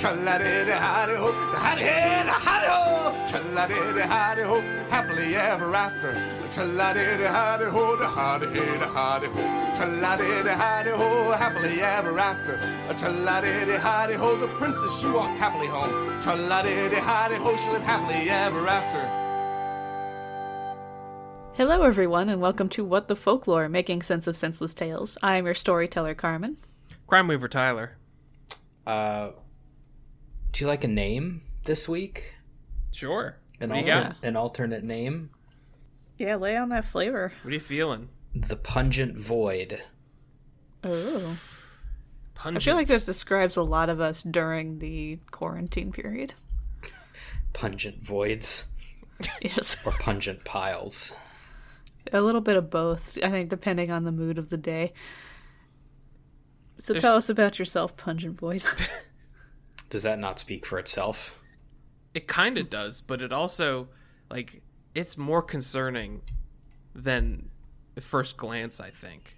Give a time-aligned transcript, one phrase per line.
[0.00, 1.30] Tra-la-di-di, howdy-ho,
[1.60, 3.12] howdy-hey, howdy-ho.
[3.28, 6.14] Tra-la-di-di, howdy-ho, happily ever after.
[6.50, 9.42] Tra-la-di-di, howdy-ho, da howdy-hey, da howdy-ho.
[9.76, 12.56] Tra-la-di-di, howdy-ho, happily ever after.
[12.96, 15.92] Tra-la-di-di, howdy-ho, the princess, she walked happily home.
[16.22, 19.04] Tra-la-di-di, howdy-ho, she lived happily ever after.
[21.52, 25.18] Hello, everyone, and welcome to What the Folklore, making sense of senseless tales.
[25.22, 26.56] I am your storyteller, Carman.
[27.06, 27.98] Crime Weaver Tyler.
[28.86, 29.32] Uh,
[30.52, 32.34] do you like a name this week?
[32.92, 33.36] Sure.
[33.60, 35.30] An, What do you alternate, an alternate name?
[36.18, 37.32] Yeah, lay on that flavor.
[37.42, 38.08] What are you feeling?
[38.34, 39.82] The Pungent Void.
[40.84, 41.38] Oh,
[42.42, 46.34] I feel like that describes a lot of us during the quarantine period.
[47.52, 48.66] Pungent Voids.
[49.42, 51.12] Yes, Or Pungent Piles.
[52.12, 53.18] a little bit of both.
[53.22, 54.94] I think depending on the mood of the day.
[56.78, 58.64] So There's- tell us about yourself, Pungent Void.
[59.90, 61.34] Does that not speak for itself?
[62.14, 63.88] It kind of does, but it also,
[64.30, 64.62] like,
[64.94, 66.22] it's more concerning
[66.94, 67.50] than
[67.94, 69.36] the first glance, I think.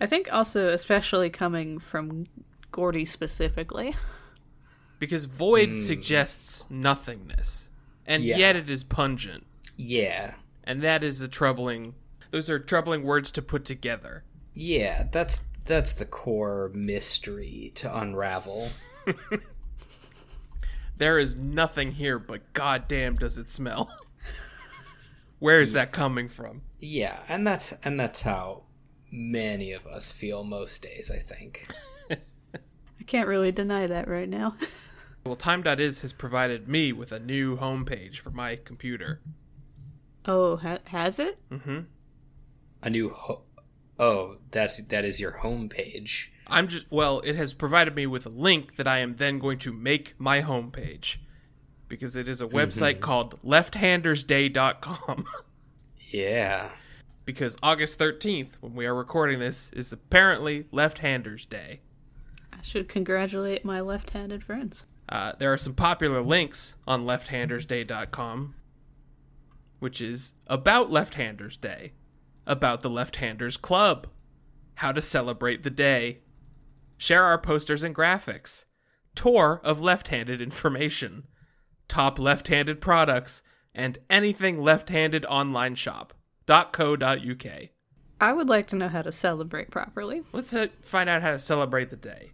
[0.00, 2.26] I think also, especially coming from
[2.70, 3.96] Gordy specifically.
[4.98, 5.74] Because void hmm.
[5.74, 7.70] suggests nothingness,
[8.06, 8.36] and Yeah.
[8.36, 9.46] yet it is pungent.
[9.76, 10.34] Yeah.
[10.64, 11.94] And that is a troubling.
[12.30, 14.24] Those are troubling words to put together.
[14.52, 18.70] Yeah, that's that's the core mystery to unravel.
[20.98, 23.90] There is nothing here, but goddamn, does it smell?
[25.38, 26.62] Where is that coming from?
[26.80, 28.62] Yeah, and that's and that's how
[29.12, 31.66] many of us feel most days, I think.
[32.10, 34.56] I can't really deny that right now.
[35.24, 39.20] Well, Time.is has provided me with a new homepage for my computer.
[40.24, 41.38] Oh, ha- has it?
[41.50, 41.80] Mm-hmm.
[42.82, 43.42] A new ho-
[43.98, 46.28] Oh, that's that is your homepage.
[46.48, 49.58] I'm just well, it has provided me with a link that I am then going
[49.60, 51.16] to make my homepage
[51.88, 55.24] because it is a website called lefthandersday.com
[56.10, 56.70] Yeah.
[57.24, 61.80] because August 13th when we are recording this is apparently left-handers day.
[62.52, 64.86] I should congratulate my left-handed friends.
[65.08, 68.54] Uh, there are some popular links on lefthandersday.com,
[69.78, 71.92] which is about Left-Handers Day,
[72.46, 74.08] about the Left-Handers Club,
[74.76, 76.18] how to celebrate the day,
[76.96, 78.64] share our posters and graphics,
[79.14, 81.26] tour of left-handed information,
[81.88, 83.42] top left-handed products,
[83.74, 86.14] and anything left-handed online shop.
[86.46, 87.46] .co.uk.
[88.20, 90.22] I would like to know how to celebrate properly.
[90.32, 92.32] Let's uh, find out how to celebrate the day.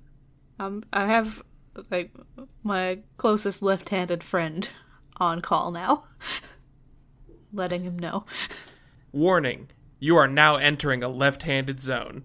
[0.59, 1.43] Um, I have
[1.91, 2.15] like
[2.63, 4.71] my closest left-handed friend
[5.17, 6.05] on call now,
[7.53, 8.27] letting him know.
[9.11, 12.25] Warning: You are now entering a left-handed zone.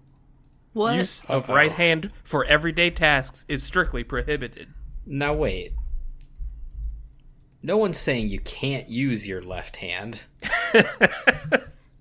[0.72, 0.96] What?
[0.96, 1.54] Use of Uh-oh.
[1.56, 4.68] right hand for everyday tasks is strictly prohibited.
[5.06, 5.72] Now wait.
[7.62, 10.22] No one's saying you can't use your left hand.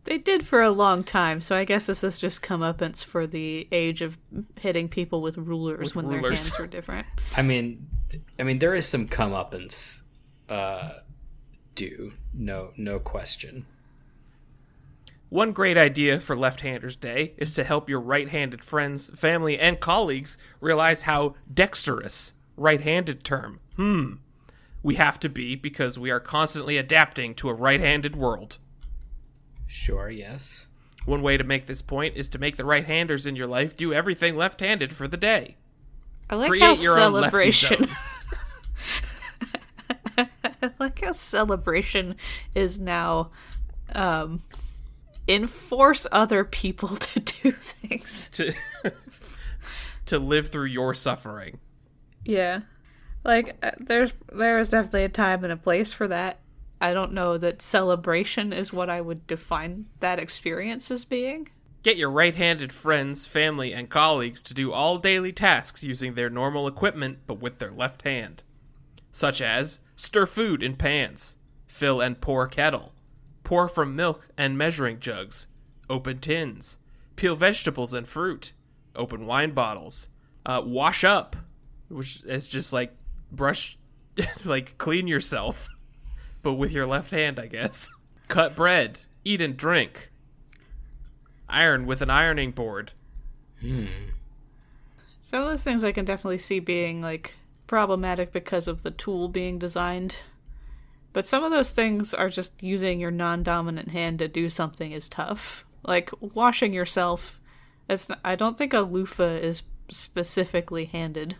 [0.07, 3.67] They did for a long time, so I guess this has just comeuppance for the
[3.73, 4.17] age of
[4.57, 7.05] hitting people with rulers With when their hands were different.
[7.35, 7.85] I mean,
[8.39, 10.03] I mean there is some comeuppance
[10.47, 10.91] uh
[11.75, 12.13] due.
[12.33, 13.65] No no question.
[15.29, 20.37] One great idea for Left-Handers Day is to help your right-handed friends, family, and colleagues
[20.61, 23.59] realize how dexterous right-handed term.
[23.75, 24.13] Hmm.
[24.81, 28.57] We have to be because we are constantly adapting to a right-handed world.
[29.65, 30.69] Sure, yes.
[31.05, 33.93] One way to make this point is to make the right-handers in your life do
[33.93, 35.57] everything left-handed for the day.
[36.29, 37.87] I like Create how your celebration.
[40.17, 40.29] I
[40.79, 42.15] like how celebration
[42.55, 43.31] is now
[43.93, 44.41] um
[45.27, 48.29] enforce other people to do things.
[48.33, 48.53] to
[50.07, 51.59] to live through your suffering.
[52.25, 52.61] Yeah.
[53.23, 56.39] Like uh, there's there is definitely a time and a place for that.
[56.79, 61.49] I don't know that celebration is what I would define that experience as being.
[61.83, 66.67] Get your right-handed friends, family, and colleagues to do all daily tasks using their normal
[66.67, 68.43] equipment but with their left hand.
[69.11, 72.93] Such as stir food in pans, fill and pour kettle,
[73.47, 75.47] pour from milk and measuring jugs,
[75.89, 76.79] open tins,
[77.15, 78.51] peel vegetables and fruit,
[78.93, 80.09] open wine bottles,
[80.45, 81.37] uh, wash up,
[81.87, 82.93] which is just like
[83.31, 83.77] brush,
[84.43, 85.69] like clean yourself,
[86.41, 87.89] but with your left hand, I guess.
[88.27, 90.11] Cut bread, eat and drink,
[91.47, 92.91] Iron with an ironing board.
[93.61, 93.85] Hmm.
[95.21, 97.33] Some of those things I can definitely see being like
[97.65, 100.19] problematic because of the tool being designed.
[101.17, 105.09] But some of those things are just using your non-dominant hand to do something is
[105.09, 105.65] tough.
[105.81, 107.39] Like washing yourself.
[107.89, 111.35] It's not, I don't think a loofah is specifically handed.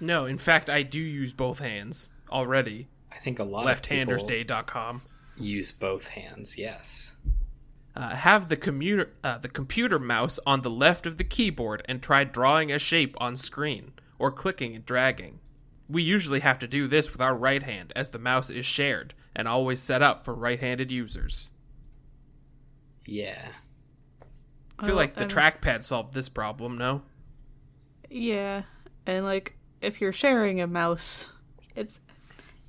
[0.00, 2.88] No, in fact, I do use both hands already.
[3.12, 5.02] I think a lot of people Lefthandersday.com.
[5.36, 6.56] use both hands.
[6.56, 7.14] Yes.
[7.94, 12.00] Uh, have the commuter uh, the computer mouse on the left of the keyboard and
[12.00, 15.40] try drawing a shape on screen or clicking and dragging.
[15.86, 19.14] We usually have to do this with our right hand as the mouse is shared
[19.38, 21.50] and always set up for right-handed users.
[23.06, 23.48] Yeah.
[24.78, 27.02] I feel Oh, like the and- trackpad solved this problem, no?
[28.10, 28.62] Yeah,
[29.06, 31.28] and like if you're sharing a mouse,
[31.76, 32.00] it's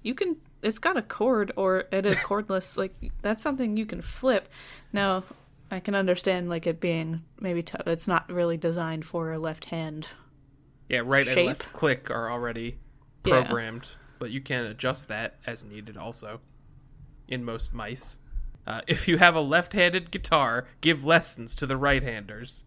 [0.04, 2.78] you can it's got a cord or it is cordless.
[2.78, 4.50] like that's something you can flip.
[4.92, 5.24] Now,
[5.72, 7.88] I can understand like it being maybe tough.
[7.88, 10.08] It's not really designed for a left hand.
[10.90, 12.80] Yeah, right and left click are already
[13.26, 13.42] Yeah.
[13.44, 13.88] programmed,
[14.20, 16.42] but you can adjust that as needed also
[17.30, 18.18] in most mice.
[18.68, 22.66] Uh, if you have a left-handed guitar, give lessons to the right-handers.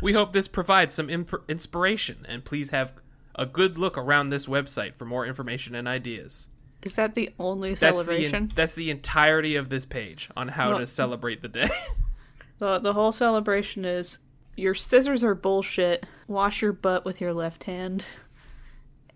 [0.00, 2.94] we hope this provides some imp- inspiration, and please have
[3.34, 6.48] a good look around this website for more information and ideas.
[6.84, 8.50] Is that the only That's the celebration?
[8.54, 11.68] that's the entirety of this page on how Well- to celebrate the day.
[12.58, 14.18] the the whole celebration is
[14.56, 16.06] your scissors are bullshit.
[16.28, 18.04] Wash your butt with your left hand,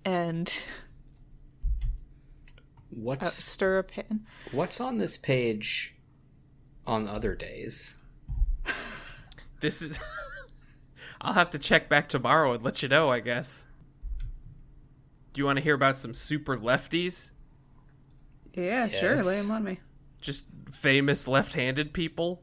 [0.04, 0.64] and
[2.90, 4.26] uh, What's stir a pan.
[4.52, 5.94] what's on this page
[6.86, 7.96] on other days?
[9.60, 10.00] this is.
[11.20, 13.66] I'll have to check back tomorrow and let you know, I guess.
[15.32, 17.32] Do you want to hear about some super lefties?
[18.54, 19.10] Yeah, sure.
[19.16, 19.26] Yes.
[19.26, 19.80] Lay them on me.
[20.20, 22.42] Just famous left-handed people.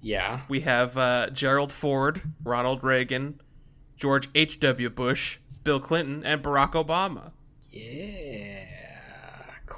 [0.00, 0.40] Yeah.
[0.48, 3.40] We have uh, Gerald Ford, Ronald Reagan,
[3.96, 4.90] George H.W.
[4.90, 7.30] Bush, Bill Clinton, and Barack Obama.
[7.70, 8.64] Yeah.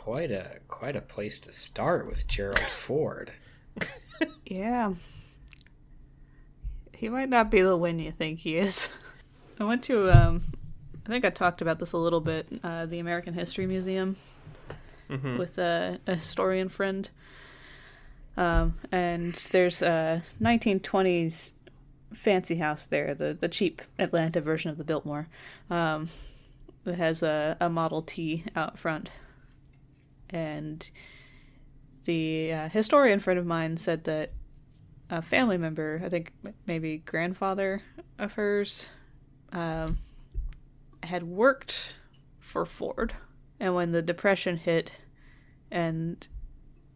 [0.05, 3.33] Quite a quite a place to start with Gerald Ford.
[4.45, 4.93] Yeah.
[6.93, 8.91] He might not be the win you think he is.
[9.61, 10.43] I went to, um,
[11.07, 14.17] I think I talked about this a little bit, uh, the American History Museum
[15.09, 17.09] with a, a historian friend.
[18.37, 21.53] Um, and there's a 1920s
[22.13, 25.29] fancy house there, the, the cheap Atlanta version of the Biltmore.
[25.71, 26.11] Um,
[26.85, 29.11] it has a, a Model T out front.
[30.35, 30.91] And
[32.05, 34.31] the uh, historian friend of mine said that
[35.09, 36.33] a family member, I think
[36.67, 37.83] maybe grandfather
[38.19, 38.89] of hers,
[39.53, 39.99] um,
[41.05, 41.95] had worked
[42.41, 43.15] for Ford.
[43.61, 44.97] And when the Depression hit
[45.71, 46.27] and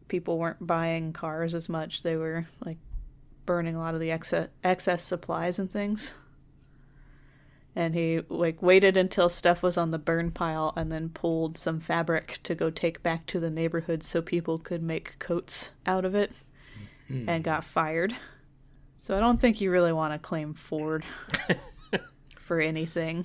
[0.08, 2.78] people weren't buying cars as much, they were like
[3.46, 6.12] burning a lot of the excess supplies and things.
[7.76, 11.78] And he like waited until stuff was on the burn pile and then pulled some
[11.78, 16.14] fabric to go take back to the neighborhood so people could make coats out of
[16.14, 16.32] it
[17.08, 18.14] and got fired.
[18.96, 21.04] So I don't think you really want to claim Ford
[22.40, 23.24] for anything.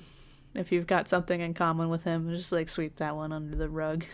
[0.54, 3.68] If you've got something in common with him, just like sweep that one under the
[3.68, 4.04] rug.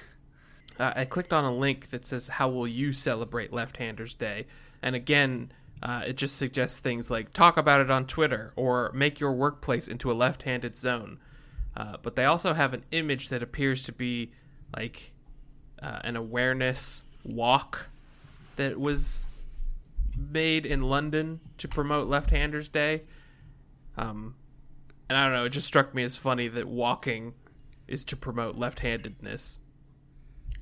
[0.78, 4.46] Uh, I clicked on a link that says, How will you celebrate Left Handers Day?
[4.82, 9.20] And again, uh, it just suggests things like talk about it on Twitter or make
[9.20, 11.18] your workplace into a left handed zone.
[11.76, 14.32] Uh, but they also have an image that appears to be
[14.76, 15.12] like
[15.82, 17.88] uh, an awareness walk
[18.56, 19.28] that was
[20.18, 23.02] made in London to promote Left Handers Day.
[23.96, 24.34] Um,
[25.08, 27.34] and I don't know, it just struck me as funny that walking
[27.88, 29.58] is to promote left handedness.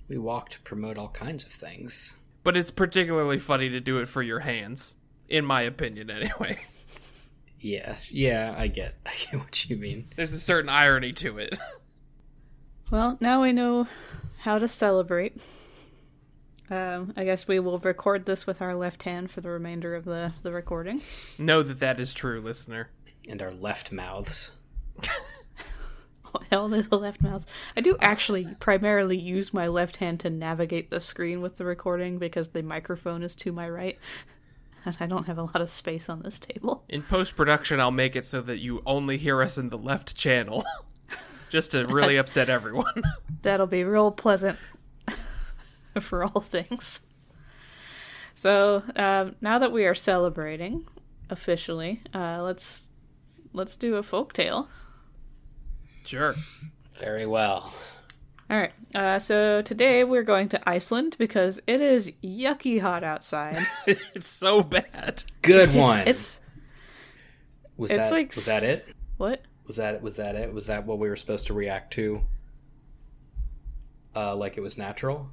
[0.08, 2.16] We walk to promote all kinds of things.
[2.44, 4.94] But it's particularly funny to do it for your hands,
[5.28, 6.58] in my opinion, anyway.
[7.60, 10.08] Yeah, yeah, I get, I get what you mean.
[10.16, 11.58] There's a certain irony to it.
[12.90, 13.86] Well, now we know
[14.38, 15.36] how to celebrate.
[16.70, 20.04] Um, I guess we will record this with our left hand for the remainder of
[20.04, 21.02] the, the recording.
[21.38, 22.90] know that that is true, listener.
[23.28, 24.52] And our left mouths.
[25.04, 27.46] Oh, hell, there's a left mouse.
[27.76, 32.18] I do actually primarily use my left hand to navigate the screen with the recording
[32.18, 33.98] because the microphone is to my right.
[34.84, 36.84] And I don't have a lot of space on this table.
[36.88, 40.14] In post production, I'll make it so that you only hear us in the left
[40.14, 40.64] channel.
[41.50, 43.02] Just to really upset everyone.
[43.42, 44.58] That'll be real pleasant
[46.00, 47.00] for all things.
[48.34, 50.86] So um, now that we are celebrating
[51.28, 52.90] officially, uh, let's
[53.52, 54.68] let's do a folktale.
[56.04, 56.34] sure.
[56.94, 57.72] Very well.
[58.50, 58.72] All right.
[58.94, 63.66] Uh, so today we're going to Iceland because it is yucky hot outside.
[63.86, 65.22] it's so bad.
[65.42, 66.00] Good one.
[66.08, 66.40] It's
[67.76, 68.88] was it's that like was that it?
[69.18, 69.42] what?
[69.66, 70.52] Was that was that it?
[70.54, 72.22] Was that what we were supposed to react to?
[74.16, 75.30] Uh, like it was natural.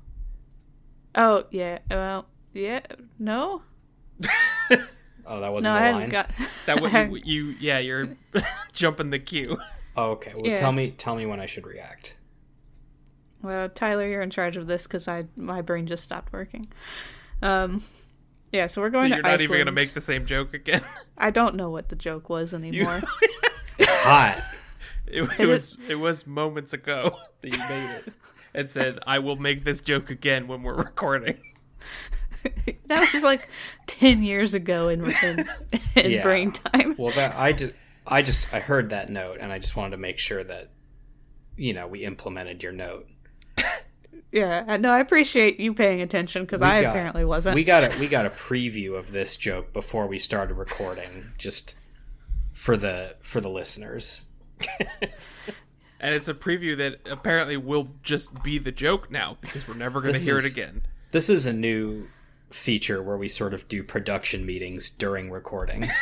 [1.16, 1.80] Oh yeah.
[1.90, 2.82] Well, yeah.
[3.20, 3.62] No.
[5.28, 6.10] Oh, that wasn't I the hadn't line.
[6.10, 6.30] got.
[6.68, 8.10] That would you, you yeah, you're
[8.74, 9.58] jumping the queue.
[9.98, 10.34] Oh, okay.
[10.36, 10.60] Well, Yeah.
[10.60, 12.16] tell me tell me when I should react.
[13.46, 16.68] Well, Tyler, you're in charge of this because I my brain just stopped working.
[17.42, 17.84] Um,
[18.52, 18.68] yeah.
[18.68, 19.44] So we're So going you're to not Iceland.
[19.52, 20.84] even gonna make the same joke again.
[21.18, 23.02] I don't know what the joke was anymore.
[23.82, 24.42] Hot.
[25.08, 28.14] It, it It was it was moments ago that you made it
[28.54, 31.38] and said I will make this joke again when we're recording.
[32.88, 33.50] that was like
[33.88, 35.50] ten years ago in in,
[35.96, 36.24] in Yeah.
[36.24, 36.96] brain time.
[36.98, 37.74] Well, that I just
[38.08, 40.70] I just I heard that note and I just wanted to make sure that
[41.58, 43.08] you know we implemented your note.
[44.32, 44.78] Yeah.
[44.78, 47.56] No, I appreciate you paying attention because I got- apparently wasn't.
[47.56, 51.76] We got a we got a preview of this joke before we started recording, just
[52.54, 54.24] for the for the listeners.
[56.06, 60.02] And it's a preview that apparently will just be the joke now because we're never
[60.02, 60.84] gonna This hear it again.
[61.12, 62.10] This is a new
[62.52, 65.90] feature where we sort of do production meetings during recording.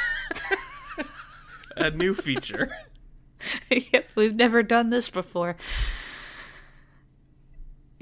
[1.78, 2.72] A new feature.
[3.70, 5.56] yep, we've never done this before.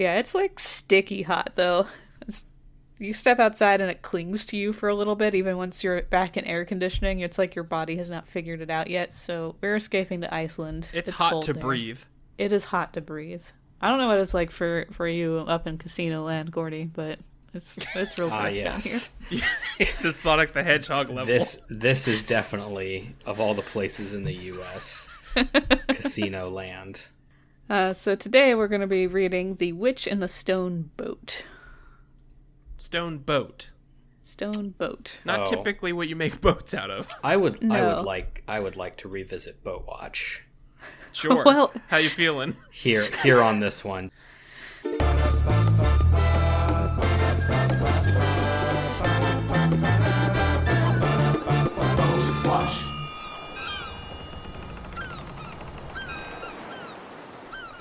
[0.01, 1.85] Yeah, it's like sticky hot though.
[2.27, 2.43] It's,
[2.97, 6.01] you step outside and it clings to you for a little bit, even once you're
[6.01, 7.19] back in air conditioning.
[7.19, 9.13] It's like your body has not figured it out yet.
[9.13, 10.89] So we're escaping to Iceland.
[10.91, 11.61] It's, hot to there.
[11.61, 11.99] breathe.
[12.39, 13.45] It is hot to breathe.
[13.79, 17.19] I don't know what it's like for for you up in Casino Land, Gordy, but
[17.53, 19.01] it's it's real Ah, gross down here.
[19.29, 19.99] yes.
[20.01, 21.27] the Sonic the Hedgehog level.
[21.27, 25.07] This this is definitely of all the places in the U.S.
[25.89, 27.03] Casino Land.
[27.71, 31.43] Uh, so today we're going to be reading The Witch in the Stone Boat.
[32.75, 33.69] Stone boat.
[34.23, 35.19] Stone Boat.
[35.23, 35.49] Not Oh.
[35.49, 37.07] typically what you make boats out of.
[37.23, 37.95] I would I No.
[37.95, 40.43] would like I would like to revisit Boat Watch
[41.13, 41.43] Sure.
[41.45, 42.57] Well- How you feeling?
[42.71, 44.11] here here on this one.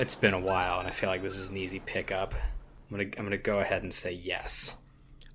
[0.01, 2.35] It's been a while, and I feel like this is an easy pickup.
[2.35, 4.77] I'm gonna I'm gonna go ahead and say yes.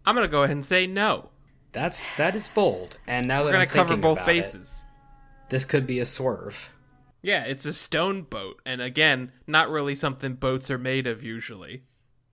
[0.05, 1.29] I'm gonna go ahead and say no.
[1.72, 2.98] That's that is bold.
[3.05, 4.84] And now We're that gonna I'm cover thinking both about it, bases.
[5.50, 6.74] this could be a swerve.
[7.22, 11.84] Yeah, it's a stone boat, and again, not really something boats are made of usually.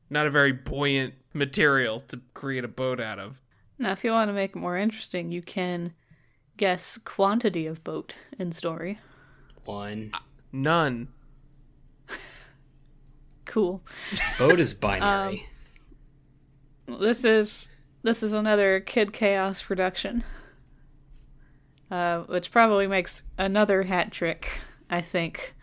[0.09, 3.41] Not a very buoyant material to create a boat out of.
[3.79, 5.93] Now, if you want to make it more interesting, you can
[6.57, 9.01] guess quantity of boat in story.
[9.65, 10.13] One
[10.51, 11.09] None.
[13.53, 13.83] Cool.
[14.39, 15.47] boat is binary.
[16.87, 17.69] This is
[18.03, 20.25] this is another Kid Chaos production,
[21.91, 24.61] uh, which probably makes another hat trick.
[24.91, 25.55] I think.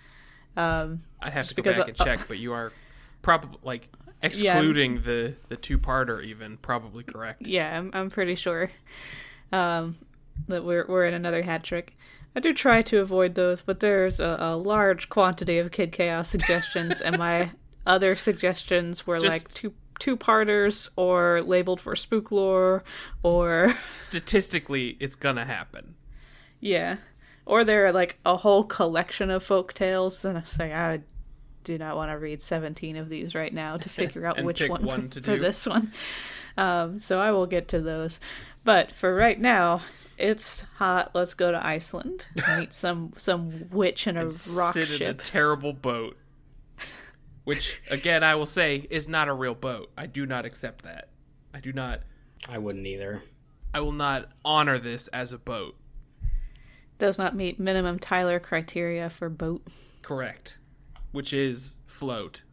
[0.55, 2.72] Um, I have to go because, back and uh, check, but you are
[3.22, 3.89] probably like
[4.22, 7.48] excluding the the two parter even probably correct.
[7.48, 8.72] yeah, I'm I'm pretty sure
[9.51, 9.98] um,
[10.48, 11.98] that we're we're in another hat trick.
[12.36, 16.29] I do try to avoid those, but there's a, a large quantity of Kid Chaos
[16.29, 17.50] suggestions, and my
[17.86, 22.83] other suggestions were Just- like two two parters or labeled for spook lore
[23.21, 25.95] or Statistically, it's gonna happen.
[26.62, 26.98] yeah,
[27.45, 31.01] or they're like a whole collection of folk tales, and I'm saying I
[31.65, 34.83] do not want to read 17 of these right now to figure out which one,
[34.86, 35.39] one for do.
[35.39, 35.91] this one.
[36.57, 38.19] Um, so I will get to those.
[38.63, 39.81] But for right now,
[40.17, 41.12] it's hot.
[41.13, 42.25] Let's go to Iceland.
[42.57, 45.21] Meet some some witch in a rock Sit in a ship.
[45.24, 46.17] terrible boat.
[47.49, 49.89] Which again I will say is not a real boat.
[49.97, 51.09] I do not accept that.
[51.51, 52.01] I do not
[52.47, 53.23] I wouldn't either.
[53.73, 55.75] I will not honor this as a boat.
[56.99, 59.65] Does not meet minimum Tyler criteria for boat.
[60.03, 60.59] Correct.
[61.11, 62.43] Which is float.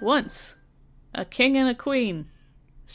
[0.00, 0.54] Once,
[1.14, 2.30] a king and a queen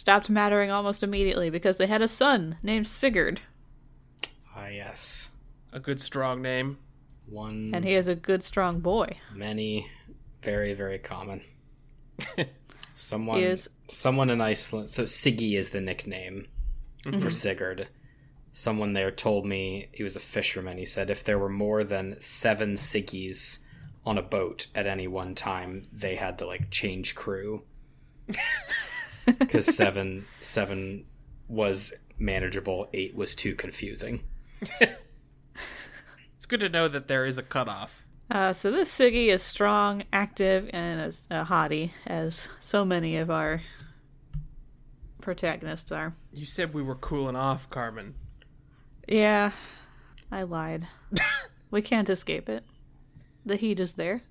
[0.04, 3.40] stopped mattering almost immediately because they had a son named Sigurd,
[4.54, 5.30] Ah, yes.
[5.72, 6.78] A good strong name.
[7.30, 9.16] One, and he is a good, strong boy.
[9.34, 9.90] many,
[10.42, 11.40] very, very common.
[12.96, 14.90] Someone, He is- someone in Iceland.
[14.90, 16.48] So Siggy is the nickname
[17.06, 17.20] Mm-hmm.
[17.22, 17.88] for Sigurd.
[18.52, 20.78] Someone there told me he was a fisherman.
[20.78, 23.60] He said if there were more than seven Siggies
[24.06, 27.64] on a boat at any one time, they had to like change crew
[29.26, 31.06] because seven seven
[31.48, 34.24] was manageable, eight was too confusing.
[36.44, 38.04] It's good to know that there is a cutoff.
[38.30, 43.32] Uh, so this Siggy is strong, active, and as a hottie, as so many of
[43.32, 43.62] our
[45.22, 46.14] protagonists are.
[46.34, 48.16] You said we were cooling off, Carman.
[49.08, 49.54] Yeah,
[50.30, 50.86] I lied.
[51.72, 52.66] we can't escape it.
[53.46, 54.22] The heat is there.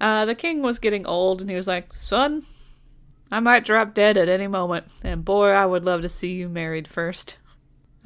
[0.00, 2.46] Uh, the king was getting old, and he was like, "Son,
[3.30, 6.48] I might drop dead at any moment, and boy, I would love to see you
[6.48, 7.36] married first.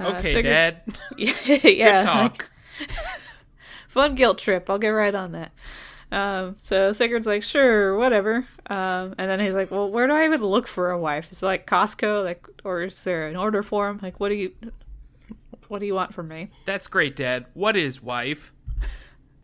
[0.01, 0.83] Uh, Okay, Dad.
[1.17, 2.51] yeah, Good like, talk.
[3.89, 4.69] fun guilt trip.
[4.69, 5.53] I'll get right on that.
[6.11, 8.47] Um, so Sigurd's like, sure, whatever.
[8.69, 11.29] Um, and then he's like, well, where do I even look for a wife?
[11.31, 13.99] Is it like Costco, like, or is there an order form?
[14.03, 14.53] Like, what do you,
[15.69, 16.51] what do you want from me?
[16.67, 17.47] That's great, Dad.
[17.55, 18.53] What is wife?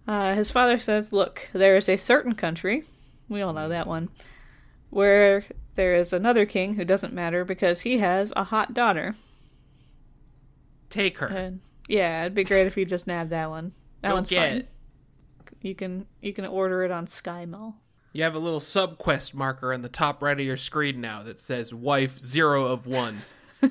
[0.07, 2.85] Uh, his father says, look, there is a certain country,
[3.29, 4.09] we all know that one,
[4.89, 5.45] where
[5.79, 9.15] there is another king who doesn't matter because he has a hot daughter.
[10.91, 11.29] Take her.
[11.29, 13.71] And yeah, it'd be great if you just nabbed that one.
[14.03, 14.59] That Go one's get fine.
[14.59, 14.69] it.
[15.63, 17.75] You can you can order it on SkyMall.
[18.13, 21.23] You have a little sub quest marker on the top right of your screen now
[21.23, 23.23] that says wife zero of one.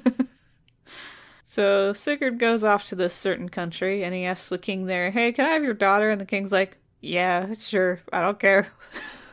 [1.49, 5.31] So Sigurd goes off to this certain country and he asks the king there, "Hey,
[5.31, 7.99] can I have your daughter?" And the king's like, "Yeah, sure.
[8.13, 8.67] I don't care."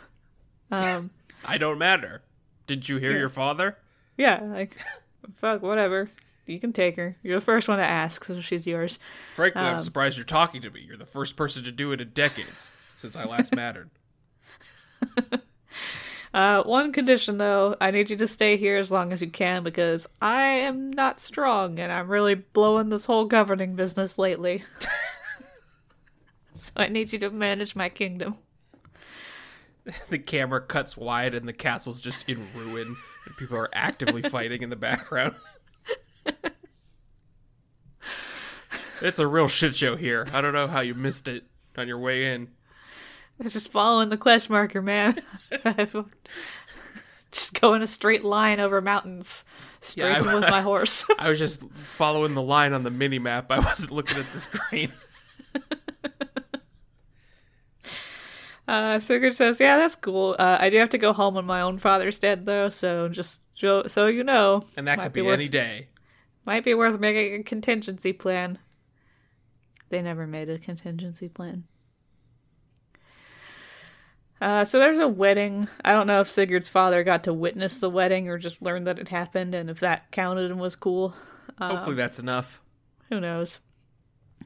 [0.71, 1.11] um,
[1.45, 2.23] I don't matter.
[2.66, 3.76] Did you hear your father?
[4.16, 4.76] yeah, like
[5.37, 6.11] fuck, whatever.
[6.47, 7.16] You can take her.
[7.23, 8.99] You're the first one to ask, so she's yours.
[9.35, 10.80] Frankly, Um, I'm surprised you're talking to me.
[10.87, 13.90] You're the first person to do it in decades since I last mattered.
[16.33, 19.62] Uh, one condition though, I need you to stay here as long as you can
[19.62, 24.64] because I am not strong and I'm really blowing this whole governing business lately.
[26.56, 28.35] so I need you to manage my kingdom.
[30.09, 34.62] The camera cuts wide and the castle's just in ruin and people are actively fighting
[34.62, 35.35] in the background.
[39.03, 40.26] it's a real shit show here.
[40.33, 41.45] I don't know how you missed it
[41.76, 42.49] on your way in.
[43.41, 45.21] It's just following the quest marker, man.
[47.33, 49.44] just going a straight line over mountains,
[49.97, 51.05] Yeah, I- with my horse.
[51.18, 53.51] I was just following the line on the mini map.
[53.51, 54.92] I wasn't looking at the screen.
[58.66, 60.37] Uh, Sigurd says, "Yeah, that's cool.
[60.38, 62.70] Uh, I do have to go home when my own father's dead, though.
[62.70, 65.88] So just so, so you know, And that could be worth, any day.
[66.46, 68.59] Might be worth making a contingency plan.
[69.90, 71.64] They never made a contingency plan.
[74.40, 75.68] Uh, so there's a wedding.
[75.85, 78.98] I don't know if Sigurd's father got to witness the wedding or just learned that
[78.98, 81.14] it happened, and if that counted and was cool.
[81.59, 82.61] Hopefully that's enough.
[83.11, 83.61] Who knows?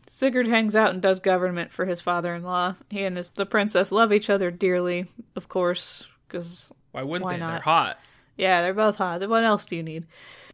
[0.09, 2.77] Sigurd hangs out and does government for his father-in-law.
[2.91, 7.35] He and his, the princess love each other dearly, of course, because Why wouldn't Why
[7.35, 7.39] they?
[7.41, 7.63] They're not?
[7.63, 7.99] hot.
[8.37, 9.27] yeah, they're both hot.
[9.29, 10.07] What else do you need?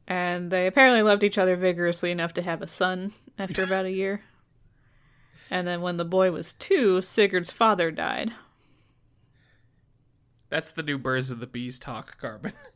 [0.06, 3.90] And they apparently loved each other vigorously enough to have a son after about a
[3.90, 4.22] year.
[5.50, 8.32] And then when the boy was two, Sigurd's father died.
[10.50, 12.52] That's the new birds of the bees talk, Carman.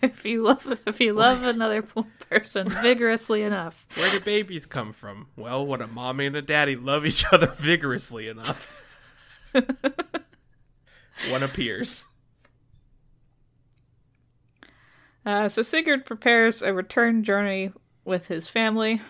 [0.02, 1.82] if you love if you love another
[2.30, 5.28] person vigorously enough, Where do babies come from?
[5.36, 8.70] Well, when a mommy and a daddy love each other vigorously enough,
[11.30, 12.04] one appears.
[15.24, 17.72] Uh, so Sigurd prepares a return journey
[18.04, 19.02] with his family.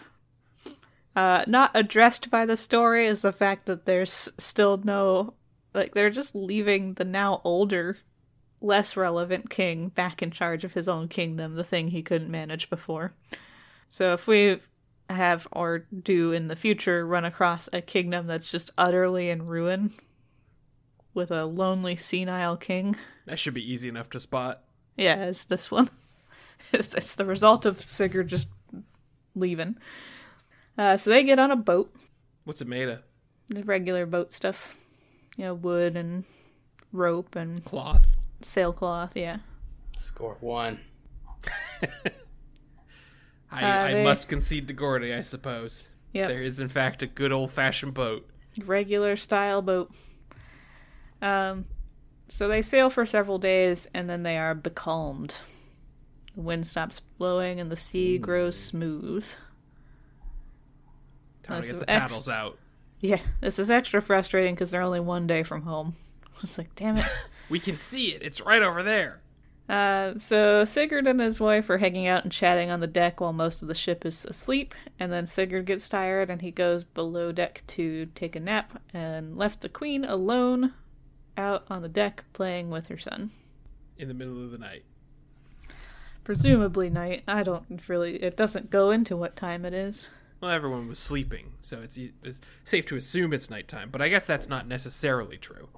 [1.14, 5.34] Uh, not addressed by the story is the fact that there's still no,
[5.74, 7.98] like, they're just leaving the now older,
[8.60, 12.68] less relevant king back in charge of his own kingdom, the thing he couldn't manage
[12.70, 13.12] before.
[13.88, 14.60] So if we
[15.08, 19.92] have or do in the future run across a kingdom that's just utterly in ruin
[21.14, 22.96] with a lonely senile king,
[23.26, 24.62] That should be easy enough to spot.
[24.96, 25.88] yeah, it's this one.
[26.72, 28.46] It's, it's the result of Sigurd just
[29.34, 29.76] leaving.
[30.78, 31.92] Uh, so they get on a boat,
[32.44, 33.00] What's it made of?
[33.48, 34.76] the regular boat stuff,
[35.36, 36.22] you know, wood and
[36.92, 38.14] rope and Cloth.
[38.40, 39.16] Sailcloth.
[39.16, 39.38] Yeah,
[39.96, 40.80] Score one.
[43.50, 45.88] I, Uh, I they- must concede to Gordy, I suppose.
[46.12, 46.28] Yep.
[46.28, 48.28] There is, in fact, a good old fashioned boat.
[48.64, 49.92] regular style boat.
[51.22, 51.66] Um,
[52.28, 55.34] so they sail for several days and then they are becalmed.
[56.34, 59.24] The wind stops blowing and the sea grows smooth.
[61.42, 62.58] Time to This get is the ex- paddles out.
[63.00, 65.94] Yeah, this is extra frustrating because they're only one day from home.
[66.42, 67.04] It's like, damn it.
[67.50, 68.22] We can see it.
[68.22, 69.20] It's right over there.
[69.68, 73.32] Uh, so Sigurd and his wife are hanging out and chatting on the deck while
[73.32, 77.30] most of the ship is asleep, and then Sigurd gets tired and he goes below
[77.30, 80.74] deck to take a nap and left the queen alone
[81.36, 83.30] out on the deck playing with her son.
[83.96, 84.84] In the middle of the night.
[86.24, 87.22] Presumably night.
[87.28, 88.22] I don't really.
[88.22, 90.08] It doesn't go into what time it is.
[90.40, 94.24] Well, everyone was sleeping, so it's, it's safe to assume it's nighttime, but I guess
[94.24, 95.68] that's not necessarily true.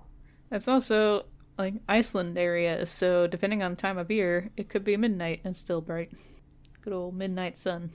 [0.53, 1.25] It's also
[1.59, 5.41] like Iceland area, is so depending on the time of year, it could be midnight
[5.45, 6.11] and still bright.
[6.83, 7.91] Good old midnight sun.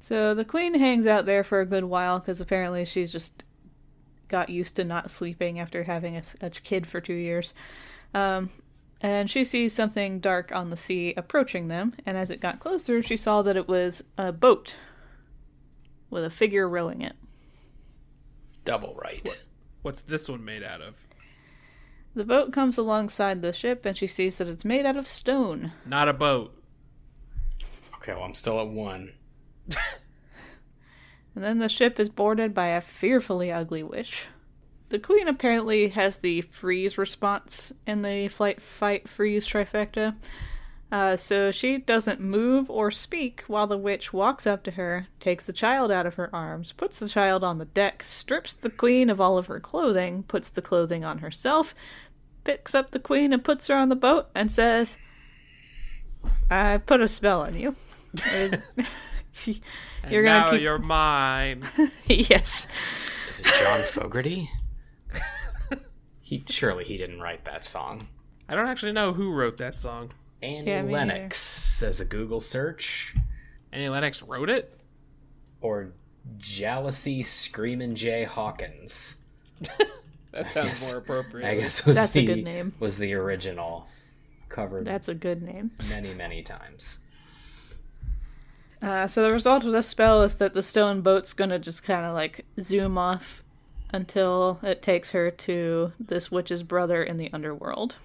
[0.00, 3.44] So the queen hangs out there for a good while because apparently she's just
[4.28, 7.54] got used to not sleeping after having a, a kid for two years.
[8.14, 8.50] Um,
[9.00, 13.02] and she sees something dark on the sea approaching them, and as it got closer,
[13.02, 14.76] she saw that it was a boat
[16.08, 17.14] with a figure rowing it.
[18.64, 19.42] Double right.
[19.82, 21.05] What's this one made out of?
[22.16, 25.72] The boat comes alongside the ship, and she sees that it's made out of stone.
[25.84, 26.60] Not a boat.
[27.96, 29.12] Okay, well, I'm still at one.
[31.36, 34.26] And then the ship is boarded by a fearfully ugly witch.
[34.88, 40.16] The queen apparently has the freeze response in the flight, fight, freeze trifecta.
[40.90, 45.44] Uh, so she doesn't move or speak while the witch walks up to her, takes
[45.44, 49.10] the child out of her arms, puts the child on the deck, strips the queen
[49.10, 51.74] of all of her clothing, puts the clothing on herself,
[52.46, 54.96] picks up the queen and puts her on the boat, and says,
[56.50, 57.74] I put a spell on you.
[60.08, 60.62] You're gonna now keep.
[60.62, 61.62] you're mine.
[62.06, 62.66] yes.
[63.28, 64.50] Is it John Fogerty?
[66.22, 68.08] he surely he didn't write that song.
[68.48, 70.12] I don't actually know who wrote that song.
[70.42, 73.14] Annie Yeah, Lennox says a Google search,
[73.72, 74.72] Annie Lennox wrote it?
[75.60, 75.92] or
[76.38, 79.16] Jealousy Screamin' Jay Hawkins.
[80.36, 81.48] That sounds more appropriate.
[81.48, 82.74] I guess was That's a the good name.
[82.78, 83.88] was the original
[84.48, 85.70] covered That's a good name.
[85.88, 86.98] many many times.
[88.82, 92.04] Uh, so the result of this spell is that the stone boat's gonna just kind
[92.04, 93.42] of like zoom off
[93.92, 97.96] until it takes her to this witch's brother in the underworld.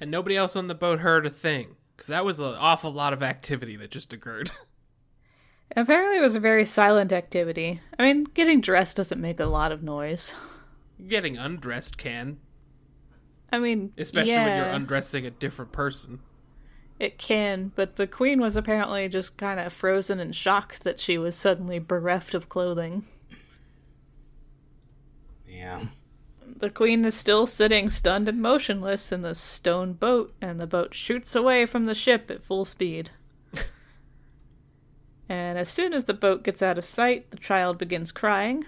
[0.00, 1.74] And nobody else on the boat heard a thing.
[1.96, 4.52] Because that was an awful lot of activity that just occurred.
[5.76, 7.80] Apparently, it was a very silent activity.
[7.98, 10.34] I mean, getting dressed doesn't make a lot of noise.
[11.06, 12.38] Getting undressed can.
[13.52, 16.20] I mean, Especially when you're undressing a different person.
[16.98, 21.16] It can, but the queen was apparently just kind of frozen in shock that she
[21.16, 23.06] was suddenly bereft of clothing.
[25.46, 25.86] Yeah.
[26.44, 30.94] The queen is still sitting stunned and motionless in the stone boat, and the boat
[30.94, 33.10] shoots away from the ship at full speed.
[35.28, 38.64] And as soon as the boat gets out of sight, the child begins crying.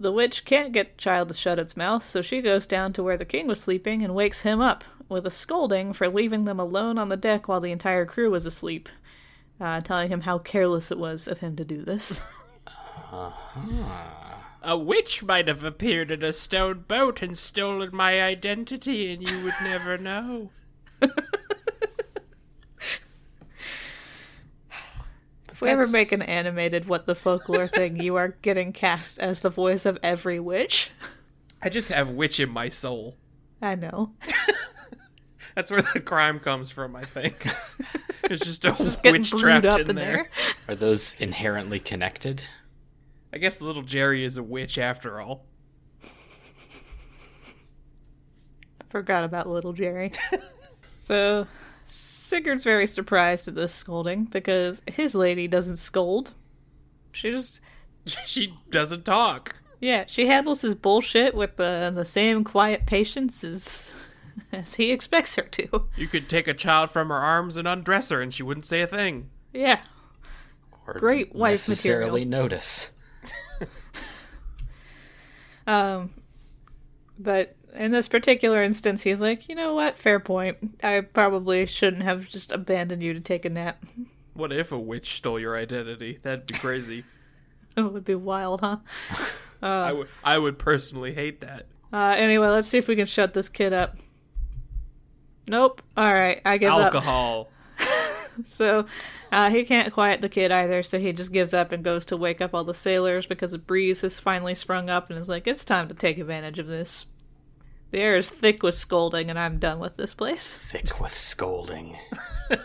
[0.00, 3.02] The witch can't get the child to shut its mouth, so she goes down to
[3.02, 6.58] where the king was sleeping and wakes him up with a scolding for leaving them
[6.58, 8.88] alone on the deck while the entire crew was asleep,
[9.60, 12.20] uh, telling him how careless it was of him to do this.
[14.66, 19.44] A witch might have appeared in a stone boat and stolen my identity, and you
[19.44, 20.50] would never know.
[25.54, 29.40] If we ever make an animated what the folklore thing, you are getting cast as
[29.40, 30.90] the voice of every witch.
[31.62, 33.16] I just have witch in my soul.
[33.62, 34.14] I know.
[35.54, 37.46] That's where the crime comes from, I think.
[38.26, 40.12] There's just a Just witch trapped up in, in there.
[40.16, 40.30] there.
[40.66, 42.42] Are those inherently connected?
[43.32, 45.46] I guess little Jerry is a witch after all.
[46.02, 46.08] I
[48.88, 50.10] Forgot about little Jerry.
[51.00, 51.46] so
[51.86, 56.34] Sigurd's very surprised at this scolding because his lady doesn't scold.
[57.12, 57.60] She just
[58.26, 59.56] she doesn't talk.
[59.80, 63.92] yeah, she handles his bullshit with the the same quiet patience as
[64.52, 65.88] as he expects her to.
[65.96, 68.80] You could take a child from her arms and undress her, and she wouldn't say
[68.80, 69.30] a thing.
[69.52, 69.80] Yeah.
[70.86, 72.42] Or Great wife necessarily material.
[72.42, 72.90] notice.
[75.66, 76.10] Um,
[77.18, 79.96] but in this particular instance, he's like, you know what?
[79.96, 80.56] Fair point.
[80.82, 83.84] I probably shouldn't have just abandoned you to take a nap.
[84.34, 86.18] What if a witch stole your identity?
[86.22, 87.04] That'd be crazy.
[87.76, 88.76] Oh, it would be wild, huh?
[89.62, 91.66] I would would personally hate that.
[91.92, 93.96] Uh, anyway, let's see if we can shut this kid up.
[95.48, 95.82] Nope.
[95.96, 96.94] All right, I give up.
[96.94, 97.50] Alcohol.
[98.46, 98.86] So
[99.32, 102.16] uh, he can't quiet the kid either, so he just gives up and goes to
[102.16, 105.46] wake up all the sailors because a breeze has finally sprung up and is like,
[105.46, 107.06] it's time to take advantage of this.
[107.94, 110.52] The air is thick with scolding, and I'm done with this place.
[110.52, 111.96] Thick with scolding.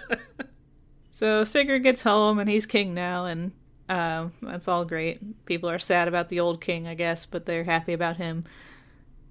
[1.11, 3.51] So Sigurd gets home, and he's king now, and
[3.89, 5.45] um, that's all great.
[5.45, 8.43] People are sad about the old king, I guess, but they're happy about him.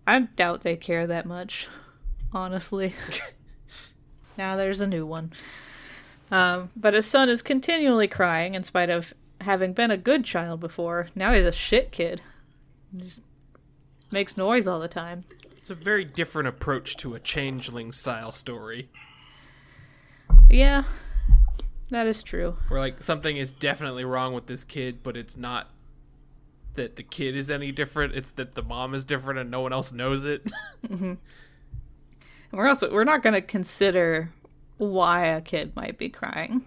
[0.07, 1.67] I doubt they care that much,
[2.33, 2.95] honestly.
[4.39, 5.33] now there's a new one.
[6.31, 10.61] Um, but his son is continually crying in spite of having been a good child
[10.61, 11.09] before.
[11.17, 12.23] Now he's a shit kid.
[12.93, 13.21] He just
[14.13, 15.25] makes noise all the time.
[15.69, 18.89] It's a very different approach to a changeling style story.
[20.49, 20.85] Yeah,
[21.91, 22.57] that is true.
[22.69, 25.69] Where like something is definitely wrong with this kid, but it's not
[26.77, 28.15] that the kid is any different.
[28.15, 30.51] It's that the mom is different and no one else knows it.
[30.89, 31.15] Mm-hmm.
[32.53, 34.33] We're also we're not going to consider
[34.79, 36.65] why a kid might be crying.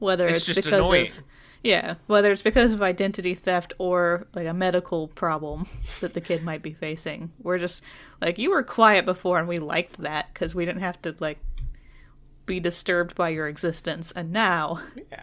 [0.00, 1.12] Whether It's it's, just because annoying.
[1.12, 1.18] of
[1.64, 5.66] yeah, whether it's because of identity theft or like a medical problem
[6.00, 7.32] that the kid might be facing.
[7.42, 7.82] We're just
[8.20, 11.38] like you were quiet before and we liked that cuz we didn't have to like
[12.46, 15.22] be disturbed by your existence and now Yeah.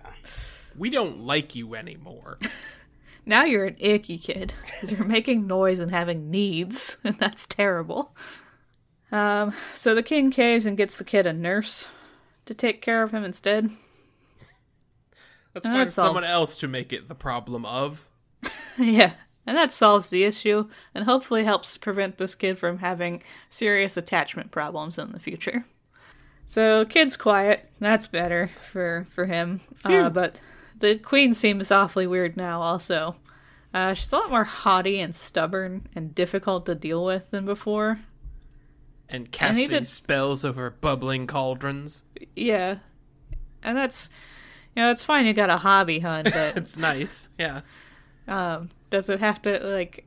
[0.75, 2.39] we don't like you anymore.
[3.25, 8.15] now you're an icky kid because you're making noise and having needs and that's terrible
[9.11, 11.87] um, so the king caves and gets the kid a nurse
[12.45, 13.69] to take care of him instead
[15.53, 18.07] Let's That find someone else to make it the problem of.
[18.79, 19.13] yeah
[19.45, 24.49] and that solves the issue and hopefully helps prevent this kid from having serious attachment
[24.51, 25.65] problems in the future
[26.45, 30.39] so kid's quiet that's better for for him uh, but
[30.79, 33.15] the queen seems awfully weird now also
[33.73, 37.99] uh, she's a lot more haughty and stubborn and difficult to deal with than before
[39.09, 42.03] And casting did- spells over bubbling cauldrons.
[42.35, 42.77] Yeah.
[43.63, 44.09] And that's
[44.75, 47.29] you know, it's fine you got a hobby, hun, but It's nice.
[47.37, 47.61] Yeah.
[48.27, 50.05] um does it have to like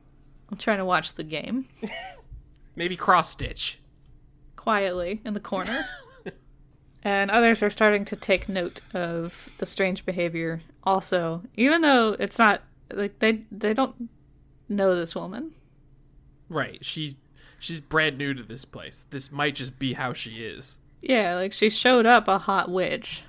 [0.51, 1.67] I'm trying to watch the game
[2.75, 3.79] Maybe cross stitch.
[4.55, 5.85] quietly in the corner.
[7.03, 12.37] and others are starting to take note of the strange behavior also, even though it's
[12.37, 12.61] not
[12.93, 14.09] like they they don't
[14.69, 15.51] know this woman.
[16.49, 16.83] Right.
[16.85, 17.15] She's
[17.59, 19.05] she's brand new to this place.
[19.09, 20.77] This might just be how she is.
[21.01, 23.23] Yeah, like she showed up a hot witch.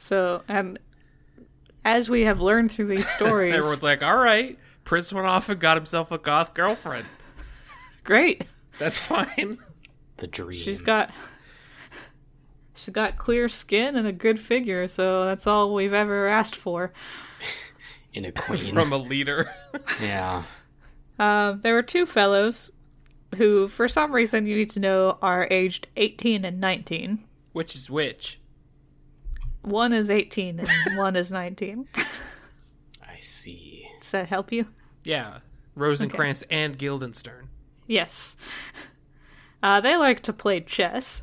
[0.00, 0.78] So, and
[1.84, 5.60] as we have learned through these stories, Everyone's like, all right, Prince went off and
[5.60, 7.06] got himself a goth girlfriend.
[8.02, 8.44] great.
[8.78, 9.58] That's fine.
[10.16, 10.58] The dream.
[10.58, 11.10] She's got
[12.74, 16.92] she's got clear skin and a good figure, so that's all we've ever asked for.
[18.14, 18.72] in a queen.
[18.74, 19.54] From a leader.
[20.02, 20.44] yeah.
[21.18, 22.70] Um, there were two fellows
[23.36, 27.22] who, for some reason, you need to know are aged 18 and 19.
[27.52, 28.39] which is which?
[29.62, 30.68] One is 18 and
[30.98, 31.86] one is 19.
[31.96, 33.86] I see.
[34.00, 34.66] Does that help you?
[35.04, 35.38] Yeah.
[35.74, 37.48] Rosencrantz and Guildenstern.
[37.86, 38.36] Yes.
[39.62, 41.22] Uh, they like to play chess.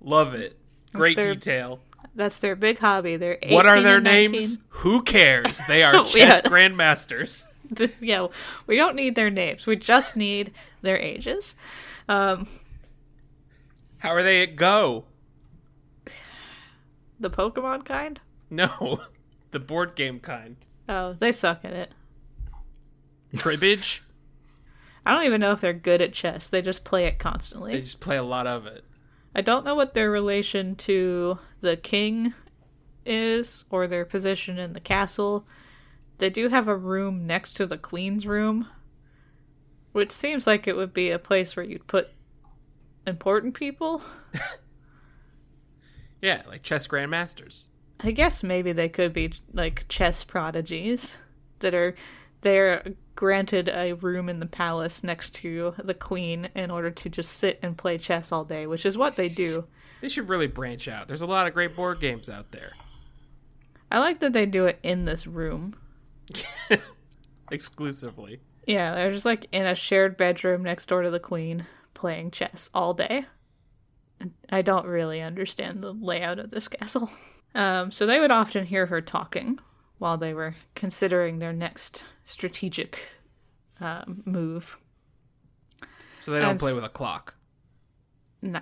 [0.00, 0.58] Love it.
[0.92, 1.80] Great their- detail.
[2.16, 3.16] That's their big hobby.
[3.16, 4.58] They're What are their names?
[4.68, 5.60] Who cares?
[5.66, 6.04] They are Yeah.
[6.04, 7.46] chess grandmasters.
[8.00, 8.28] yeah,
[8.68, 9.66] we don't need their names.
[9.66, 11.56] We just need their ages.
[12.08, 12.46] Um,
[13.98, 15.06] How are they at Go?
[17.24, 18.20] The Pokemon kind?
[18.50, 19.00] No.
[19.50, 20.56] The board game kind.
[20.88, 21.92] Oh, they suck at it.
[23.36, 24.02] Cribbage?
[25.06, 26.48] I don't even know if they're good at chess.
[26.48, 27.70] They just play it constantly.
[27.70, 28.84] They just play a lot of it.
[29.32, 32.34] I don't know what their relation to the king
[33.06, 35.46] is or their position in the castle.
[36.18, 38.66] They do have a room next to the queen's room,
[39.92, 42.10] which seems like it would be a place where you'd put
[43.06, 44.02] important people.
[46.24, 47.68] Yeah, like chess grandmasters.
[48.00, 51.18] I guess maybe they could be like chess prodigies
[51.58, 51.94] that are
[52.40, 52.82] they're
[53.14, 57.58] granted a room in the palace next to the queen in order to just sit
[57.60, 59.66] and play chess all day, which is what they do.
[60.00, 61.08] They should really branch out.
[61.08, 62.72] There's a lot of great board games out there.
[63.92, 65.76] I like that they do it in this room.
[67.50, 68.40] Exclusively.
[68.66, 72.70] Yeah, they're just like in a shared bedroom next door to the queen playing chess
[72.72, 73.26] all day.
[74.50, 77.10] I don't really understand the layout of this castle.
[77.56, 79.60] Um, so they would often hear her talking
[79.98, 83.06] while they were considering their next strategic
[83.80, 84.76] um, move.
[86.20, 87.34] So they don't And- play with a clock.
[88.42, 88.58] Nah.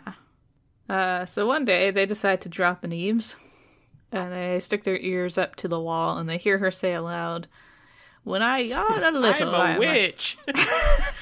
[0.91, 3.35] Uh, so one day they decide to drop an eaves,
[4.13, 7.49] and they stick their ears up to the wall, and they hear her say aloud,
[8.25, 10.37] "When I yawn a little, I'm a I'm witch.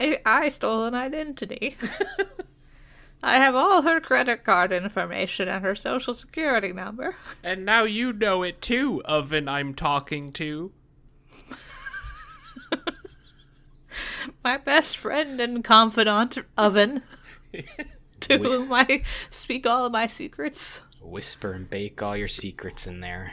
[0.00, 1.76] I, I stole an identity.
[3.22, 7.16] I have all her credit card information and her social security number.
[7.42, 10.72] and now you know it too, oven I'm talking to.
[14.44, 17.02] My best friend and confidant, Oven,
[18.20, 20.82] to whom I speak all of my secrets.
[21.00, 23.32] Whisper and bake all your secrets in there.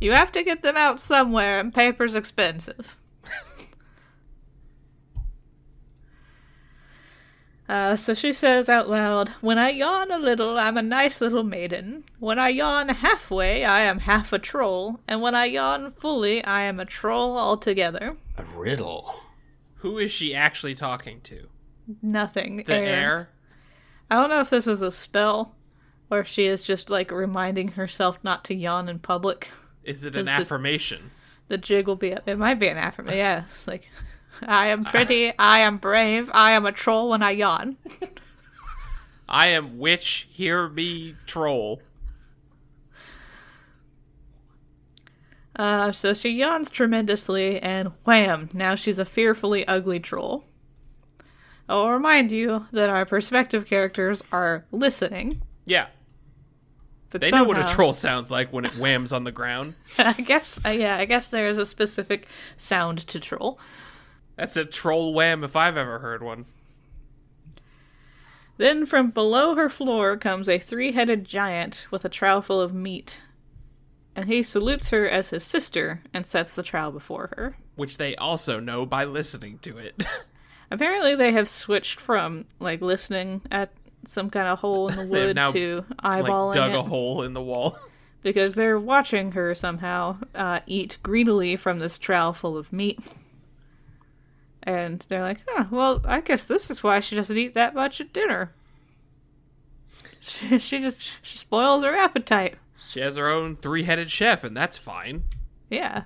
[0.00, 2.96] You have to get them out somewhere, and paper's expensive.
[7.70, 11.44] Uh, so she says out loud, When I yawn a little, I'm a nice little
[11.44, 12.02] maiden.
[12.18, 14.98] When I yawn halfway, I am half a troll.
[15.06, 18.16] And when I yawn fully, I am a troll altogether.
[18.38, 19.14] A riddle.
[19.76, 21.46] Who is she actually talking to?
[22.02, 22.64] Nothing.
[22.66, 23.30] The air.
[24.10, 25.54] I don't know if this is a spell
[26.10, 29.52] or if she is just like reminding herself not to yawn in public.
[29.84, 31.12] Is it an Is it- affirmation?
[31.46, 32.28] The jig will be up.
[32.28, 33.18] it might be an affirmation.
[33.18, 33.44] Yeah.
[33.52, 33.88] It's like
[34.42, 37.76] I am pretty, I am brave, I am a troll when I yawn.
[39.28, 41.82] I am witch, hear me, troll.
[45.56, 48.48] Uh, so she yawns tremendously, and wham!
[48.52, 50.44] Now she's a fearfully ugly troll.
[51.68, 55.42] I'll remind you that our perspective characters are listening.
[55.66, 55.86] Yeah.
[57.10, 59.74] But They know what a troll sounds like when it whams on the ground.
[59.98, 63.58] I guess, uh, yeah, I guess there is a specific sound to troll.
[64.40, 66.46] That's a troll wham if I've ever heard one.
[68.56, 72.72] Then from below her floor comes a three headed giant with a trowel full of
[72.72, 73.20] meat.
[74.16, 77.58] And he salutes her as his sister and sets the trowel before her.
[77.76, 80.06] Which they also know by listening to it.
[80.70, 83.74] Apparently, they have switched from like listening at
[84.06, 87.24] some kind of hole in the wood now, to like eyeballing dug it a hole
[87.24, 87.78] in the wall.
[88.22, 92.98] because they're watching her somehow uh, eat greedily from this trowel full of meat.
[94.62, 98.00] And they're like, "Huh, well, I guess this is why she doesn't eat that much
[98.00, 98.52] at dinner.
[100.22, 102.56] She, she just she spoils her appetite."
[102.90, 105.24] She has her own three-headed chef, and that's fine.
[105.70, 106.02] Yeah.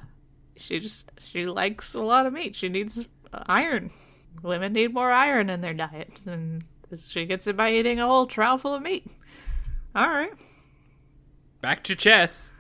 [0.56, 2.54] She just she likes a lot of meat.
[2.54, 3.90] She needs iron.
[4.42, 6.62] Women need more iron in their diet, and
[6.96, 9.06] she gets it by eating a whole trough full of meat.
[9.94, 10.32] All right.
[11.60, 12.52] Back to chess.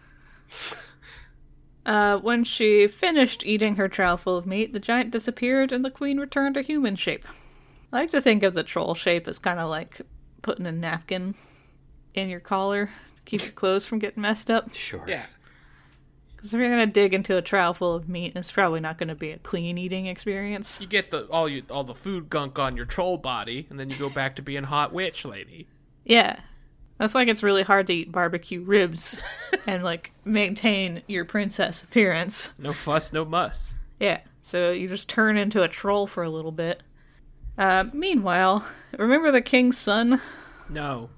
[1.86, 5.90] Uh, when she finished eating her trough full of meat, the giant disappeared and the
[5.90, 7.26] queen returned to human shape.
[7.92, 10.00] I like to think of the troll shape as kind of like
[10.42, 11.34] putting a napkin
[12.14, 14.74] in your collar to keep your clothes from getting messed up.
[14.74, 15.04] Sure.
[15.06, 15.26] Yeah.
[16.34, 19.14] Because if you're gonna dig into a trough full of meat, it's probably not gonna
[19.14, 20.78] be a clean eating experience.
[20.80, 23.90] You get the all you all the food gunk on your troll body, and then
[23.90, 25.68] you go back to being hot witch lady.
[26.04, 26.40] Yeah.
[26.98, 29.20] That's like it's really hard to eat barbecue ribs
[29.66, 32.50] and like maintain your princess appearance.
[32.58, 33.78] No fuss, no muss.
[33.98, 34.20] Yeah.
[34.42, 36.82] So you just turn into a troll for a little bit.
[37.56, 38.66] Uh, meanwhile,
[38.98, 40.20] remember the king's son?
[40.68, 41.10] No.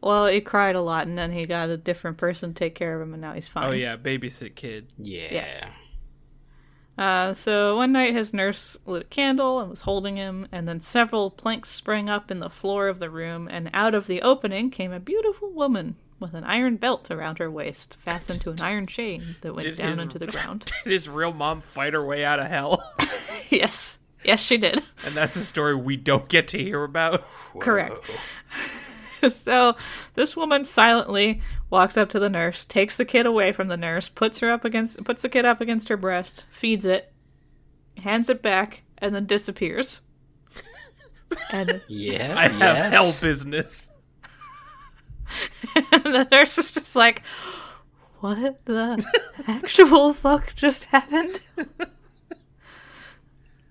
[0.00, 2.96] Well, he cried a lot and then he got a different person to take care
[2.96, 3.64] of him and now he's fine.
[3.64, 4.92] Oh yeah, babysit kid.
[4.98, 5.68] Yeah.
[6.98, 10.78] Uh, so one night his nurse lit a candle and was holding him, and then
[10.78, 14.70] several planks sprang up in the floor of the room, and out of the opening
[14.70, 18.86] came a beautiful woman with an iron belt around her waist, fastened to an iron
[18.86, 20.70] chain that went Did down his- into the ground.
[20.84, 22.84] Did his real mom fight her way out of hell?
[23.50, 23.98] yes.
[24.24, 24.80] Yes, she did.
[25.04, 27.24] and that's a story we don't get to hear about.
[27.58, 27.96] Correct.
[29.30, 29.76] so
[30.14, 34.08] this woman silently walks up to the nurse, takes the kid away from the nurse,
[34.08, 37.12] puts her up against puts the kid up against her breast, feeds it,
[37.98, 40.00] hands it back, and then disappears.
[41.50, 42.34] and Yeah.
[42.36, 42.94] I have yes.
[42.94, 43.88] hell business.
[45.92, 47.22] and the nurse is just like,
[48.20, 49.04] What the
[49.46, 51.40] actual fuck just happened?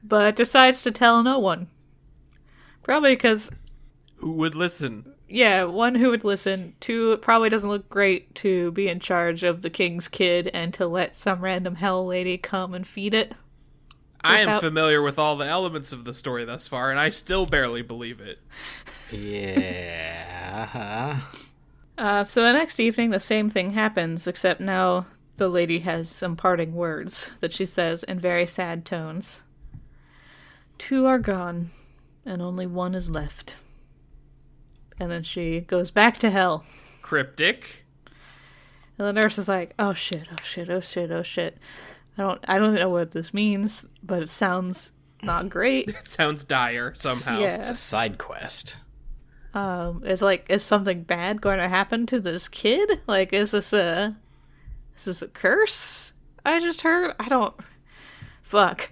[0.04, 1.68] but decides to tell no one.
[2.84, 3.52] Probably because
[4.18, 5.11] Who would listen?
[5.32, 6.74] Yeah, one who would listen.
[6.80, 10.74] Two, it probably doesn't look great to be in charge of the king's kid and
[10.76, 13.34] to let some random hell lady come and feed it.
[14.24, 17.10] I am Without- familiar with all the elements of the story thus far, and I
[17.10, 18.39] still barely believe it.
[19.12, 21.22] Yeah.
[21.98, 26.36] Uh, so the next evening, the same thing happens, except now the lady has some
[26.36, 29.44] parting words that she says in very sad tones.
[30.78, 31.72] Two are gone,
[32.26, 33.56] and only one is left.
[35.02, 36.64] And then she goes back to hell.
[37.02, 37.86] Cryptic.
[39.00, 40.28] And the nurse is like, "Oh shit!
[40.32, 40.70] Oh shit!
[40.70, 41.10] Oh shit!
[41.10, 41.58] Oh shit!
[42.20, 44.92] I don't, I don't know what this means, but it sounds
[45.24, 47.42] not great." It sounds dire somehow.
[47.42, 48.78] It's a side quest.
[49.56, 53.02] Um, is like, is something bad going to happen to this kid?
[53.08, 54.16] Like, is this a,
[54.96, 56.14] is this a curse?
[56.46, 57.16] I just heard.
[57.20, 57.56] I don't.
[58.44, 58.92] Fuck.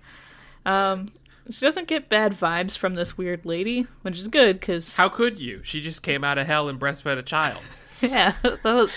[0.65, 1.09] Um,
[1.49, 5.39] she doesn't get bad vibes from this weird lady, which is good because How could
[5.39, 5.61] you?
[5.63, 7.61] She just came out of hell and breastfed a child.
[8.01, 8.91] yeah, those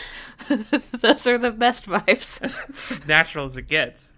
[0.92, 2.42] those are the best vibes.
[2.42, 4.12] It's as natural as it gets.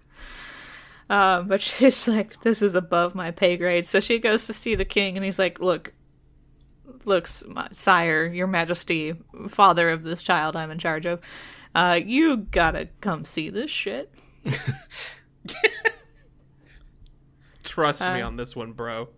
[1.09, 3.85] Um, but she's like, this is above my pay grade.
[3.85, 5.93] So she goes to see the king, and he's like, look,
[7.05, 9.13] looks, sire, your majesty,
[9.47, 11.21] father of this child I'm in charge of,
[11.75, 14.11] uh, you gotta come see this shit.
[17.65, 19.09] Trust me Uh, on this one, bro.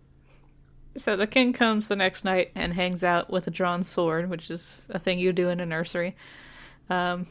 [0.96, 4.50] So the king comes the next night and hangs out with a drawn sword, which
[4.50, 6.16] is a thing you do in a nursery.
[6.90, 7.28] Um,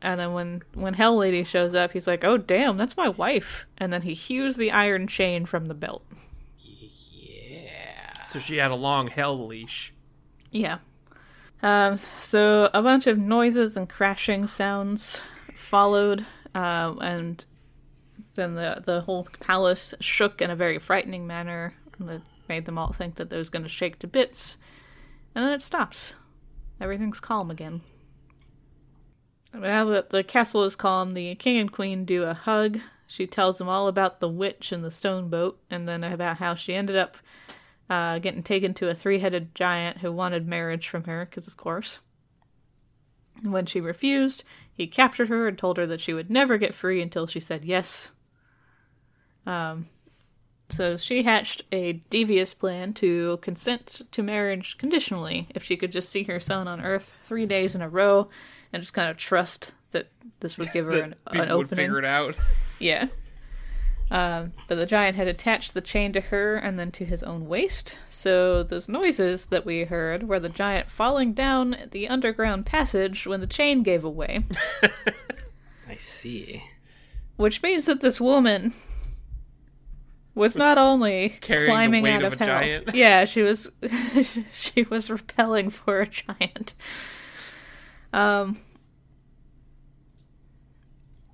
[0.00, 3.66] and then when when Hell Lady shows up, he's like, "Oh damn, that's my wife!"
[3.76, 6.02] And then he hews the iron chain from the belt.
[6.62, 8.26] Yeah.
[8.28, 9.92] So she had a long hell leash.
[10.50, 10.78] Yeah.
[11.62, 15.20] Um, so a bunch of noises and crashing sounds
[15.54, 17.44] followed, uh, and
[18.40, 22.78] then the the whole palace shook in a very frightening manner and that made them
[22.78, 24.56] all think that it was going to shake to bits.
[25.34, 26.16] And then it stops.
[26.80, 27.82] Everything's calm again.
[29.52, 32.80] Now that the castle is calm, the king and queen do a hug.
[33.06, 36.54] She tells them all about the witch and the stone boat, and then about how
[36.54, 37.16] she ended up
[37.88, 41.56] uh, getting taken to a three headed giant who wanted marriage from her, because of
[41.56, 41.98] course.
[43.42, 47.02] When she refused, he captured her and told her that she would never get free
[47.02, 48.10] until she said yes.
[49.46, 49.88] Um,
[50.68, 56.08] so she hatched a devious plan to consent to marriage conditionally if she could just
[56.08, 58.28] see her son on Earth three days in a row
[58.72, 62.04] and just kind of trust that this would give her an, an would figure it
[62.04, 62.36] out.
[62.78, 63.08] Yeah.
[64.12, 67.46] Um, but the giant had attached the chain to her and then to his own
[67.46, 67.96] waist.
[68.08, 73.40] So those noises that we heard were the giant falling down the underground passage when
[73.40, 74.44] the chain gave away,
[75.88, 76.64] I see.
[77.36, 78.74] which means that this woman
[80.34, 82.60] was not only climbing out of of, a hell.
[82.60, 82.90] giant.
[82.94, 83.70] Yeah, she was
[84.52, 86.74] she was repelling for a giant.
[88.12, 88.58] Um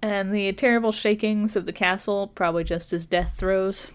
[0.02, 3.90] and the terrible shakings of the castle, probably just as death throes.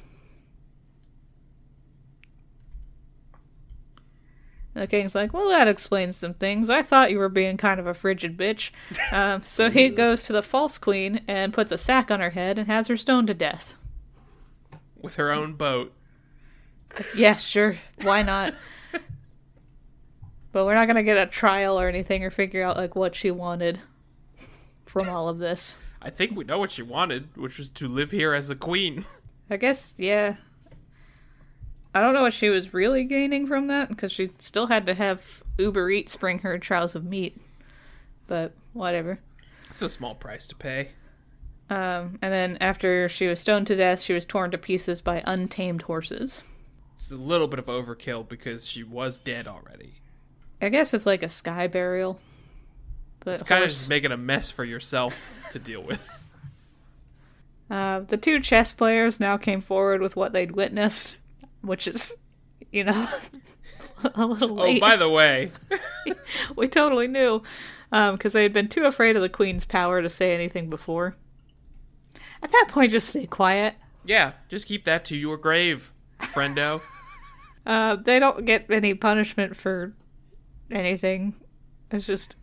[4.74, 6.70] The king's like, well, that explains some things.
[6.70, 8.72] I thought you were being kind of a frigid bitch.
[9.12, 12.58] Um, so he goes to the false queen and puts a sack on her head
[12.58, 13.76] and has her stoned to death.
[15.02, 15.94] With her own boat.
[17.16, 17.76] Yeah, sure.
[18.02, 18.54] Why not?
[20.52, 23.32] but we're not gonna get a trial or anything or figure out like what she
[23.32, 23.80] wanted
[24.86, 25.78] from all of this.
[26.02, 29.06] I think we know what she wanted, which was to live here as a queen.
[29.50, 30.36] I guess, yeah.
[31.94, 34.94] I don't know what she was really gaining from that because she still had to
[34.94, 37.40] have Uber Eats bring her trials of meat.
[38.28, 39.20] But whatever.
[39.70, 40.92] It's a small price to pay.
[41.72, 45.24] Um, and then after she was stoned to death, she was torn to pieces by
[45.26, 46.44] untamed horses.
[46.96, 50.02] It's a little bit of overkill because she was dead already.
[50.62, 52.20] I guess it's like a sky burial.
[53.24, 56.08] But It's kind of just making a mess for yourself to deal with.
[57.70, 61.16] Uh, the two chess players now came forward with what they'd witnessed,
[61.62, 62.14] which is,
[62.70, 63.08] you know,
[64.14, 64.84] a little late.
[64.84, 65.52] Oh, by the way,
[66.58, 67.42] we totally knew,
[67.90, 71.16] because they had been too afraid of the queen's power to say anything before.
[72.44, 73.76] At that point, just stay quiet.
[74.06, 76.82] yeah, just keep that to your grave, friendo.
[77.64, 79.94] Uh, they don't get any punishment for
[80.72, 81.36] anything.
[81.92, 82.36] It's just,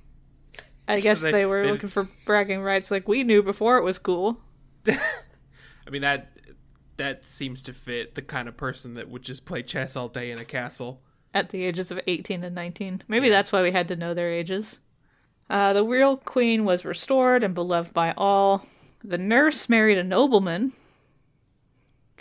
[0.86, 2.92] I guess they- they, were they- looking for bragging rights.
[2.92, 4.38] Like we knew before it was cool.
[4.86, 6.30] I mean that
[6.99, 10.30] that seems to fit the kind of person that would just play chess all day
[10.30, 11.03] in a castle.
[11.34, 13.03] at the ages of 18 and 19.
[13.09, 14.78] Maybe that's why we had to know their ages.
[15.51, 18.64] Uh, the real queen was restored and beloved by all.
[19.03, 20.72] The nurse married a nobleman,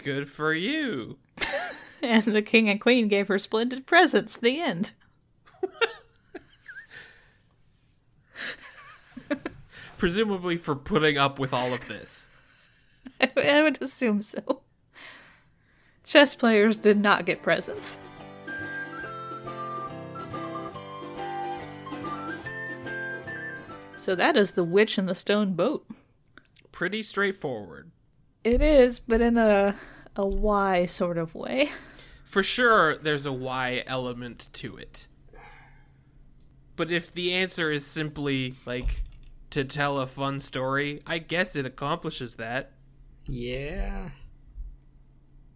[0.03, 1.17] Good for you.
[2.03, 4.37] and the king and queen gave her splendid presents.
[4.37, 4.91] The end.
[9.97, 12.29] Presumably for putting up with all of this.
[13.35, 14.61] I would assume so.
[16.05, 17.97] Chess players did not get presents.
[23.95, 25.85] So that is the witch in the stone boat.
[26.77, 27.89] Pretty straightforward.
[28.43, 29.73] It is, but in a
[30.15, 31.71] a why sort of way.
[32.23, 35.07] For sure, there's a why element to it.
[36.75, 39.01] But if the answer is simply, like,
[39.49, 42.73] to tell a fun story, I guess it accomplishes that.
[43.25, 44.11] Yeah.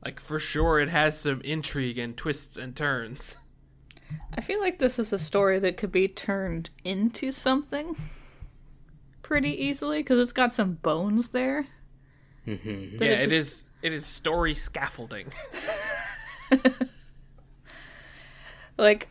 [0.03, 3.37] Like, for sure, it has some intrigue and twists and turns.
[4.33, 7.95] I feel like this is a story that could be turned into something
[9.31, 11.65] pretty easily because it's got some bones there.
[12.43, 12.57] hmm
[12.99, 13.65] yeah, it just- is.
[13.81, 15.31] It is story scaffolding.
[18.77, 19.09] Like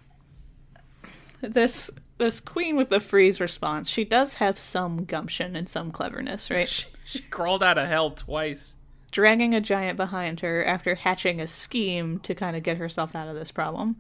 [1.41, 6.51] this this queen with the freeze response, she does have some gumption and some cleverness,
[6.51, 6.69] right?
[6.69, 8.77] she, she crawled out of hell twice.
[9.13, 13.29] Dragging a giant behind her after hatching a scheme to kind of get herself out
[13.29, 13.97] of this problem.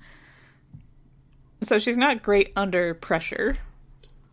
[1.62, 3.54] So she's not great under pressure.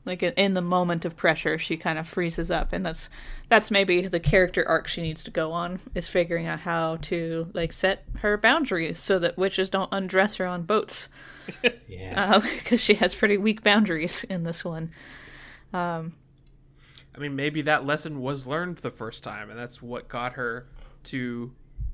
[0.07, 3.09] Like in- the moment of pressure, she kind of freezes up, and that's
[3.49, 7.49] that's maybe the character arc she needs to go on is figuring out how to
[7.53, 11.09] like set her boundaries so that witches don't undress her on boats
[11.87, 12.35] Yeah.
[12.35, 14.91] Uh, because she has pretty weak boundaries in this one.
[15.73, 16.13] Um,
[17.15, 20.67] I mean, maybe that lesson was learned the first time, and that's what got her
[21.05, 21.51] to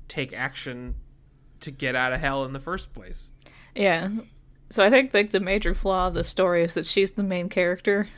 [0.08, 0.96] take action
[1.60, 3.30] to get out of hell in the first place.
[3.74, 4.10] Yeah.
[4.74, 7.48] So I think like the major flaw of the story is that she's the main
[7.48, 8.08] character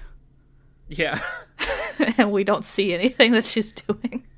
[0.88, 1.20] Yeah.
[2.16, 4.24] and we don't see anything that she's doing.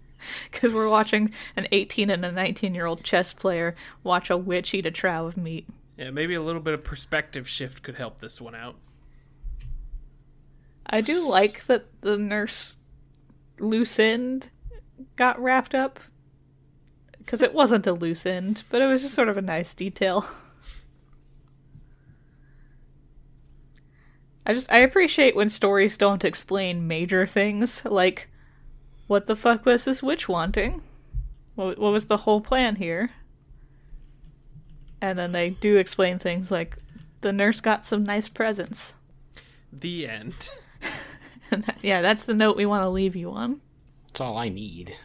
[0.51, 4.75] Because we're watching an 18 and a 19 year old chess player watch a witch
[4.75, 5.69] eat a trough of meat.
[5.97, 8.75] Yeah, maybe a little bit of perspective shift could help this one out.
[10.85, 12.79] I do like that the nurse
[13.61, 14.51] loose end
[15.15, 16.01] got wrapped up.
[17.19, 20.29] Because it wasn't a loose end, but it was just sort of a nice detail.
[24.49, 28.29] I just I appreciate when stories don't explain major things like
[29.07, 30.83] what the fuck was this witch wanting?
[31.55, 33.11] What, what was the whole plan here?
[35.01, 36.79] And then they do explain things like
[37.21, 38.95] the nurse got some nice presents.
[39.73, 40.51] The end.
[41.51, 43.61] And that, yeah, that's the note we want to leave you on.
[44.07, 44.97] That's all I need.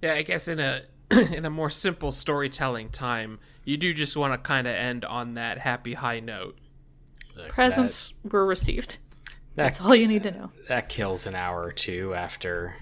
[0.00, 4.32] Yeah, I guess in a in a more simple storytelling time, you do just want
[4.32, 6.58] to kind of end on that happy high note.
[7.36, 8.98] Look, Presents were received.
[9.54, 10.50] That, That's all you need to know.
[10.68, 12.74] that kills an hour or two after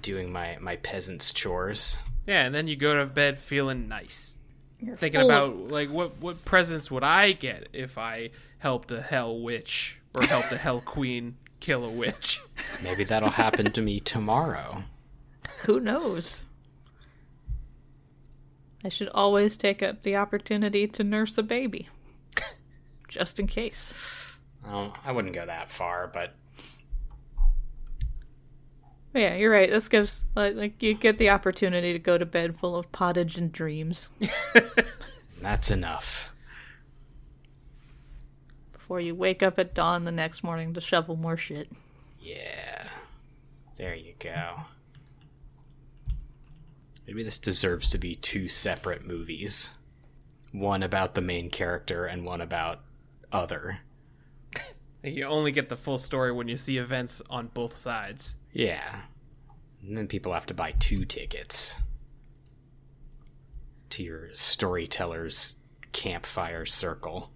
[0.00, 1.96] doing my my peasant's chores.
[2.26, 4.36] Yeah, and then you go to bed feeling nice.
[4.80, 9.02] You're Thinking about of- like what what presents would I get if I helped a
[9.02, 12.40] hell witch or helped a hell queen kill a witch?
[12.82, 14.84] Maybe that'll happen to me tomorrow.
[15.64, 16.42] who knows?
[18.84, 21.88] I should always take up the opportunity to nurse a baby,
[23.08, 24.36] just in case.
[24.64, 26.34] I wouldn't go that far, but
[29.12, 29.70] But yeah, you're right.
[29.70, 33.38] This gives like, like you get the opportunity to go to bed full of pottage
[33.38, 34.10] and dreams
[35.40, 36.28] that's enough.
[38.72, 41.68] before you wake up at dawn the next morning to shovel more shit.
[42.20, 42.88] Yeah.
[43.78, 44.60] There you go.
[47.06, 49.70] Maybe this deserves to be two separate movies.
[50.52, 52.80] One about the main character and one about
[53.32, 53.80] other.
[55.02, 58.36] You only get the full story when you see events on both sides.
[58.52, 59.02] Yeah.
[59.82, 61.76] And then people have to buy two tickets
[63.90, 65.54] to your storyteller's
[65.92, 67.30] campfire circle.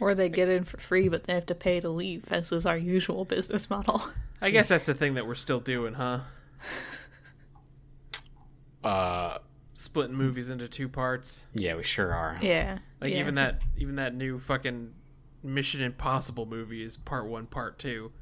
[0.00, 2.66] Or they get in for free, but they have to pay to leave, as is
[2.66, 4.02] our usual business model.
[4.40, 6.20] I guess that's the thing that we're still doing, huh?
[8.82, 9.38] Uh,
[9.74, 11.46] Splitting movies into two parts.
[11.54, 12.38] yeah, we sure are.
[12.42, 12.78] Yeah.
[13.00, 13.20] Like yeah.
[13.20, 14.92] even that even that new fucking
[15.42, 18.12] Mission Impossible movie is part 1 part 2.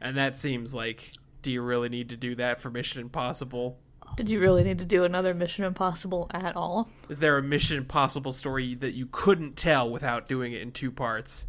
[0.00, 3.78] And that seems like do you really need to do that for Mission Impossible?
[4.16, 6.88] Did you really need to do another Mission Impossible at all?
[7.08, 10.90] Is there a Mission Impossible story that you couldn't tell without doing it in two
[10.90, 11.46] parts?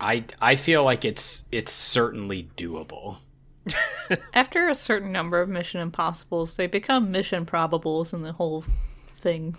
[0.00, 3.18] I I feel like it's it's certainly doable.
[4.34, 8.64] After a certain number of Mission Impossibles, they become Mission Probables, and the whole
[9.08, 9.56] thing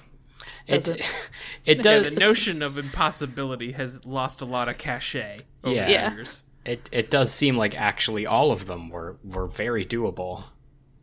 [0.48, 0.90] just
[1.66, 2.14] It doesn't.
[2.14, 6.10] Yeah, the notion of impossibility has lost a lot of cachet over Yeah.
[6.10, 6.44] the years.
[6.66, 10.44] it it does seem like actually all of them were were very doable.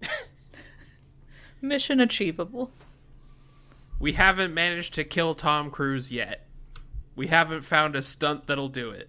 [1.60, 2.70] Mission achievable.
[3.98, 6.46] We haven't managed to kill Tom Cruise yet.
[7.14, 9.08] We haven't found a stunt that'll do it.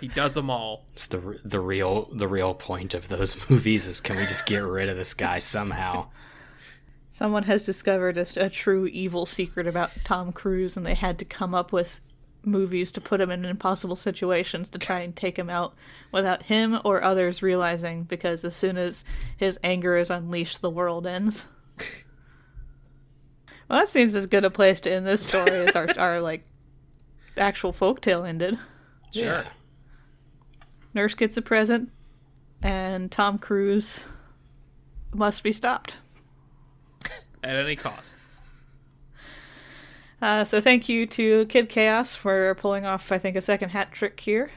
[0.00, 0.84] He does them all.
[0.92, 4.62] It's the the real the real point of those movies is can we just get
[4.62, 6.08] rid of this guy somehow?
[7.10, 11.24] Someone has discovered a, a true evil secret about Tom Cruise, and they had to
[11.24, 12.00] come up with
[12.44, 15.74] movies to put him in impossible situations to try and take him out
[16.12, 19.04] without him or others realizing, because as soon as
[19.36, 21.46] his anger is unleashed, the world ends.
[23.68, 26.44] Well, that seems as good a place to end this story as our, our like
[27.36, 28.58] actual folktale ended.
[29.22, 29.44] Sure.
[30.92, 31.90] Nurse gets a present,
[32.62, 34.04] and Tom Cruise
[35.12, 35.98] must be stopped.
[37.42, 38.16] At any cost.
[40.22, 43.92] Uh, so thank you to Kid Chaos for pulling off, I think, a second hat
[43.92, 44.50] trick here.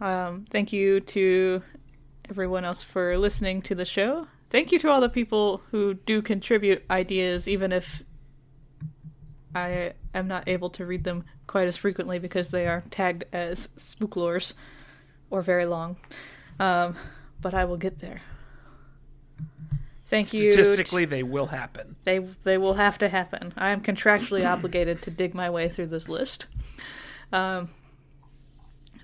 [0.00, 1.62] Um, thank you to
[2.28, 4.26] everyone else for listening to the show.
[4.50, 8.02] Thank you to all the people who do contribute ideas, even if
[9.56, 13.70] I am not able to read them quite as frequently because they are tagged as
[13.76, 14.52] spook spooklores
[15.30, 15.96] or very long.
[16.60, 16.96] Um,
[17.40, 18.20] but I will get there.
[20.04, 20.52] Thank you.
[20.52, 21.96] Statistically, they will happen.
[22.04, 23.54] they they will have to happen.
[23.56, 26.46] I am contractually obligated to dig my way through this list.
[27.32, 27.70] Um,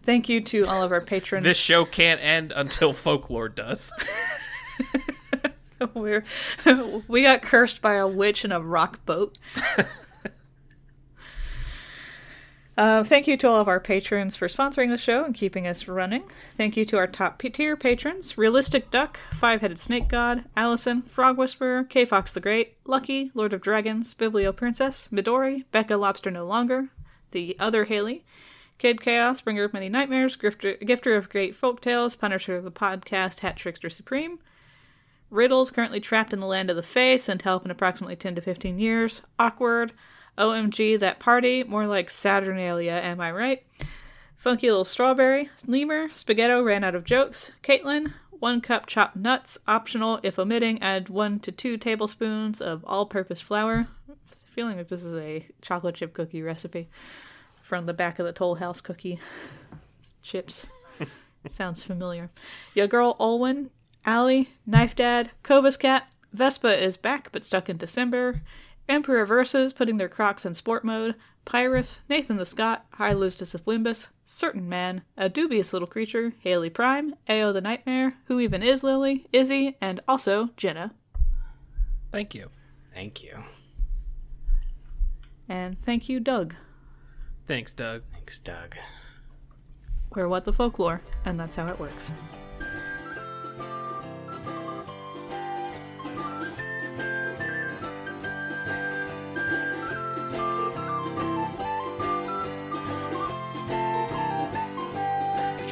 [0.04, 1.44] thank you to all of our patrons.
[1.44, 3.90] This show can't end until folklore does.
[5.94, 6.24] We're,
[7.08, 9.36] we got cursed by a witch in a rock boat.
[12.76, 15.86] Uh, thank you to all of our patrons for sponsoring the show and keeping us
[15.86, 16.22] running.
[16.52, 21.36] Thank you to our top tier patrons Realistic Duck, Five Headed Snake God, Allison, Frog
[21.36, 26.46] Whisperer, K Fox the Great, Lucky, Lord of Dragons, Biblio Princess, Midori, Becca Lobster No
[26.46, 26.88] Longer,
[27.32, 28.24] The Other Haley,
[28.78, 32.72] Kid Chaos, Bringer of Many Nightmares, Grifter, Gifter of Great Folk Tales, Punisher of the
[32.72, 34.38] Podcast, Hat Trickster Supreme,
[35.30, 38.40] Riddles, currently trapped in the land of the Fae, sent help in approximately 10 to
[38.40, 39.92] 15 years, Awkward,
[40.38, 43.66] OMG, that party, more like Saturnalia, am I right?
[44.36, 50.18] Funky Little Strawberry, Lemur, Spaghetto ran out of jokes, Caitlin, one cup chopped nuts, optional
[50.24, 53.86] if omitting, add one to two tablespoons of all purpose flour.
[54.46, 56.88] Feeling like this is a chocolate chip cookie recipe
[57.62, 59.20] from the back of the Toll House cookie
[60.22, 60.66] chips.
[61.48, 62.30] Sounds familiar.
[62.74, 63.70] Your girl Olwen,
[64.04, 68.42] Allie, Knife Dad, Cobus Cat, Vespa is back but stuck in December,
[68.92, 71.14] Emperor Versus putting their Crocs in sport mode,
[71.46, 76.68] Pyrus, Nathan the Scot, High Listus of Limbus, Certain Man, A Dubious Little Creature, Haley
[76.68, 80.92] Prime, Ao the Nightmare, Who Even Is Lily, Izzy, and also Jenna.
[82.12, 82.50] Thank you.
[82.94, 83.42] Thank you.
[85.48, 86.54] And thank you, Doug.
[87.46, 88.02] Thanks, Doug.
[88.12, 88.76] Thanks, Doug.
[90.14, 92.12] We're What the Folklore, and that's how it works.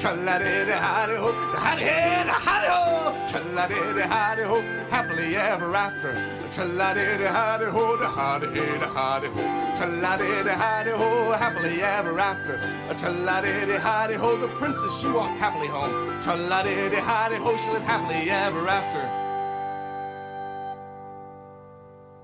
[0.01, 1.31] Tra-la-di-di, hidey-ho,
[1.61, 3.29] hidey-hi, hidey-ho.
[3.29, 6.13] Tra-la-di-di, hidey-ho, happily ever after.
[6.53, 9.43] Tra-la-di-di, hidey-hi, da hidey-ho.
[9.77, 12.57] Tra-la-di-di, hidey-ho, happily ever after.
[12.97, 15.93] Tra-la-di-di, hidey-ho, the princess, she walked happily home.
[16.23, 19.05] Tra-la-di-di, hidey-ho, she lived happily ever after.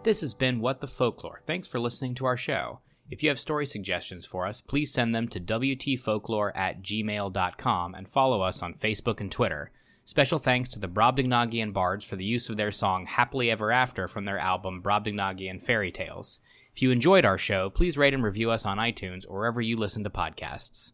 [0.02, 1.42] This has been What the Folklore.
[1.44, 2.80] Thanks for listening to our show.
[3.08, 8.08] If you have story suggestions for us, please send them to WTFolklore at gmail.com and
[8.08, 9.70] follow us on Facebook and Twitter.
[10.04, 14.08] Special thanks to the Brobdingnagian Bards for the use of their song Happily Ever After
[14.08, 16.40] from their album Brobdingnagian Fairy Tales.
[16.74, 19.76] If you enjoyed our show, please rate and review us on iTunes or wherever you
[19.76, 20.92] listen to podcasts.